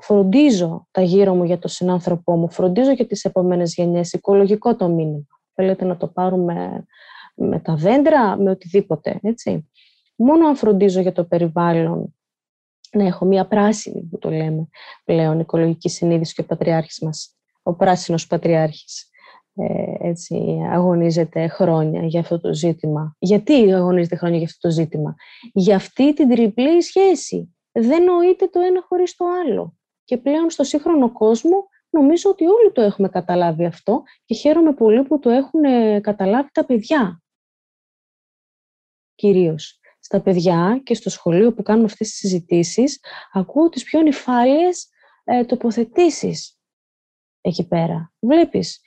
[0.03, 4.89] φροντίζω τα γύρω μου για τον συνάνθρωπό μου, φροντίζω για τις επόμενες γενιές, οικολογικό το
[4.89, 5.27] μήνυμα.
[5.55, 6.87] Θέλετε να το πάρουμε
[7.37, 9.71] με τα δέντρα, με οτιδήποτε, έτσι.
[10.17, 12.15] Μόνο αν φροντίζω για το περιβάλλον,
[12.93, 14.69] να έχω μία πράσινη, που το λέμε
[15.05, 19.11] πλέον, οικολογική συνείδηση και ο πατριάρχης μας, ο πράσινος πατριάρχης,
[19.55, 23.17] ε, έτσι, αγωνίζεται χρόνια για αυτό το ζήτημα.
[23.19, 25.15] Γιατί αγωνίζεται χρόνια για αυτό το ζήτημα;
[25.53, 27.57] Για αυτή την τριπλή σχέση.
[27.73, 29.77] Δεν νοείται το ένα χωρίς το άλλο.
[30.05, 35.03] Και πλέον στο σύγχρονο κόσμο νομίζω ότι όλοι το έχουμε καταλάβει αυτό και χαίρομαι πολύ
[35.03, 37.21] που το έχουν ε, καταλάβει τα παιδιά
[39.17, 43.01] κυρίως στα παιδιά και στο σχολείο που κάνουμε αυτές τις συζητήσεις,
[43.33, 44.89] ακούω τις πιο νυφάλιες
[45.25, 46.59] ε, τοποθετήσεις
[47.41, 48.13] εκεί πέρα.
[48.19, 48.81] Βλέπεις,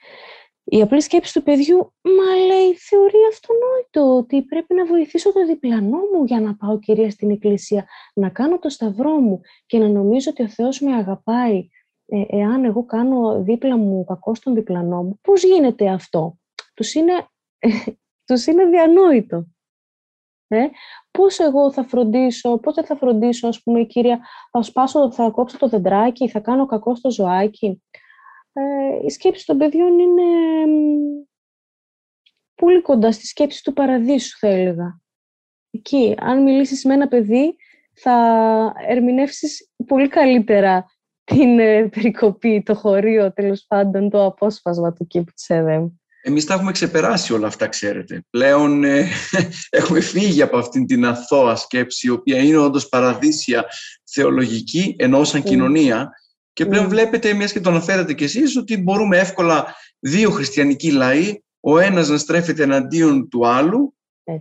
[0.64, 5.98] η απλή σκέψη του παιδιού, μα λέει, θεωρεί αυτονόητο ότι πρέπει να βοηθήσω το διπλανό
[5.98, 10.30] μου για να πάω κυρία στην εκκλησία, να κάνω το σταυρό μου και να νομίζω
[10.32, 11.68] ότι ο Θεός με αγαπάει
[12.06, 15.20] ε, εάν εγώ κάνω δίπλα μου κακό στον διπλανό μου.
[15.22, 16.38] Πώς γίνεται αυτό;
[16.74, 17.14] Τους είναι,
[18.28, 19.48] τους είναι διανόητο.
[20.52, 20.68] Ε,
[21.12, 24.20] πώς εγώ θα φροντίσω, πότε θα φροντίσω, ας πούμε, η κυρία,
[24.52, 27.84] θα σπάσω, θα κόψω το δεντράκι, θα κάνω κακό στο ζωάκι.
[28.54, 30.24] Ε, η σκέψη των παιδιών είναι
[32.56, 35.02] πολύ κοντά στη σκέψη του παραδείσου, θα έλεγα.
[35.72, 37.56] Εκεί, αν μιλήσεις με ένα παιδί,
[37.94, 40.86] θα ερμηνεύσεις πολύ καλύτερα
[41.24, 45.90] την ε, περικοπή, το χωρίο, τέλος πάντων, το απόσπασμα του κήπου της ΕΔΕΜ.
[46.22, 48.24] Εμείς τα έχουμε ξεπεράσει όλα αυτά, ξέρετε.
[48.30, 49.08] Πλέον ε,
[49.70, 53.66] έχουμε φύγει από αυτήν την αθώα σκέψη, η οποία είναι όντως παραδείσια
[54.12, 55.44] θεολογική, ενώ σαν mm.
[55.44, 56.10] κοινωνία.
[56.54, 56.90] Και πλέον mm.
[56.90, 62.10] βλέπετε, μιας και το αναφέρατε κι εσείς, ότι μπορούμε εύκολα δύο χριστιανικοί λαοί, ο ένας
[62.10, 63.94] να στρέφεται εναντίον του άλλου,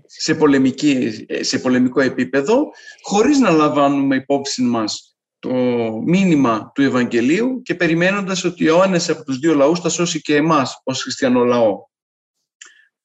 [0.06, 2.70] σε, πολεμική, σε πολεμικό επίπεδο,
[3.02, 5.52] χωρίς να λαμβάνουμε υπόψη μας το
[6.04, 10.36] μήνυμα του Ευαγγελίου και περιμένοντας ότι ο ένας από τους δύο λαούς θα σώσει και
[10.36, 11.86] εμάς ως χριστιανό λαό.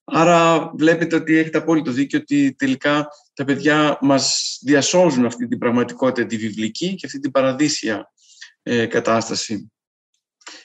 [0.03, 6.27] Άρα βλέπετε ότι έχετε απόλυτο δίκιο ότι τελικά τα παιδιά μας διασώζουν αυτή την πραγματικότητα
[6.27, 8.11] τη βιβλική και αυτή την παραδείσια
[8.63, 9.71] ε, κατάσταση.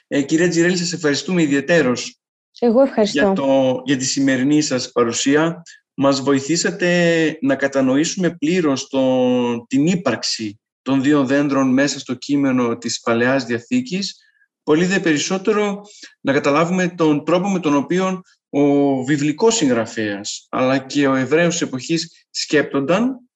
[0.07, 2.21] Ε, κυρία Τζιρέλη, σας ευχαριστούμε ιδιαίτερος
[2.59, 3.21] Εγώ ευχαριστώ.
[3.21, 5.63] Για, το, για τη σημερινή σας παρουσία.
[5.95, 13.01] Μας βοηθήσατε να κατανοήσουμε πλήρως το, την ύπαρξη των δύο δέντρων μέσα στο κείμενο της
[13.01, 14.17] Παλαιάς Διαθήκης,
[14.63, 15.83] πολύ δε περισσότερο
[16.21, 18.63] να καταλάβουμε τον τρόπο με τον οποίο ο
[19.05, 23.29] βιβλικός συγγραφέας αλλά και ο Εβραίος της εποχής σκέπτονταν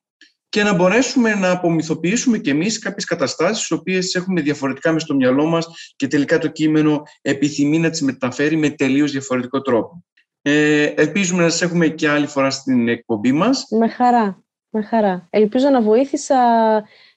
[0.48, 5.14] και να μπορέσουμε να απομυθοποιήσουμε και εμείς κάποιες καταστάσεις τις οποίες έχουμε διαφορετικά μες στο
[5.14, 10.04] μυαλό μας και τελικά το κείμενο επιθυμεί να τις μεταφέρει με τελείως διαφορετικό τρόπο.
[10.42, 13.66] Ε, ελπίζουμε να σας έχουμε και άλλη φορά στην εκπομπή μας.
[13.70, 15.26] Με χαρά, με χαρά.
[15.30, 16.36] Ελπίζω να βοήθησα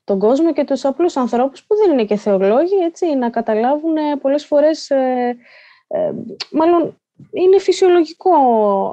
[0.05, 4.45] τον κόσμο και τους απλούς ανθρώπους που δεν είναι και θεολόγοι, έτσι, να καταλάβουν πολλές
[4.45, 5.37] φορές, ε,
[5.87, 6.11] ε,
[6.51, 6.99] μάλλον
[7.31, 8.33] είναι φυσιολογικό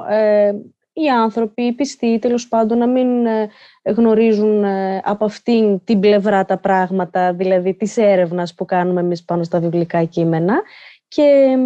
[0.08, 0.52] ε,
[0.92, 3.50] οι άνθρωποι, οι πιστοί τέλος πάντων, να μην ε,
[3.82, 4.64] γνωρίζουν
[5.02, 10.04] από αυτήν την πλευρά τα πράγματα, δηλαδή της έρευνας που κάνουμε εμείς πάνω στα βιβλικά
[10.04, 10.62] κείμενα.
[11.08, 11.56] Και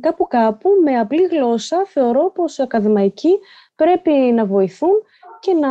[0.00, 3.38] κάπου κάπου με απλή γλώσσα θεωρώ πως οι ακαδημαϊκοί
[3.74, 5.02] πρέπει να βοηθούν
[5.40, 5.68] και να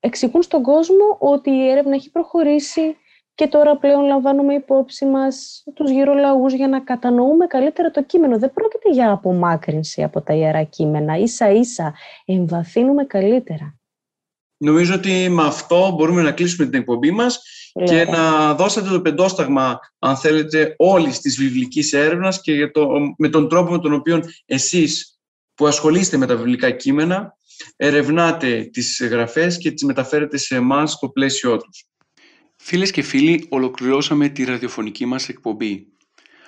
[0.00, 2.96] εξηγούν στον κόσμο ότι η έρευνα έχει προχωρήσει
[3.34, 8.38] και τώρα πλέον λαμβάνουμε υπόψη μας τους γύρω λαούς για να κατανοούμε καλύτερα το κείμενο.
[8.38, 11.16] Δεν πρόκειται για απομάκρυνση από τα ιερά κείμενα.
[11.16, 11.94] Ίσα ίσα
[12.24, 13.76] εμβαθύνουμε καλύτερα.
[14.56, 17.42] Νομίζω ότι με αυτό μπορούμε να κλείσουμε την εκπομπή μας
[17.84, 23.28] και να δώσετε το πεντόσταγμα, αν θέλετε, όλης της βιβλικής έρευνας και για το, με
[23.28, 25.20] τον τρόπο με τον οποίο εσείς
[25.54, 27.36] που ασχολείστε με τα βιβλικά κείμενα
[27.76, 31.84] ερευνάτε τις γραφές και τις μεταφέρετε σε εμάς στο πλαίσιό τους.
[32.56, 35.86] Φίλες και φίλοι, ολοκληρώσαμε τη ραδιοφωνική μας εκπομπή.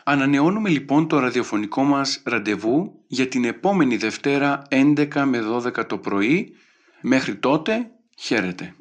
[0.05, 5.41] Ανανεώνουμε λοιπόν το ραδιοφωνικό μας ραντεβού για την επόμενη Δευτέρα 11 με
[5.77, 6.53] 12 το πρωί.
[7.01, 8.75] Μέχρι τότε, χαίρετε.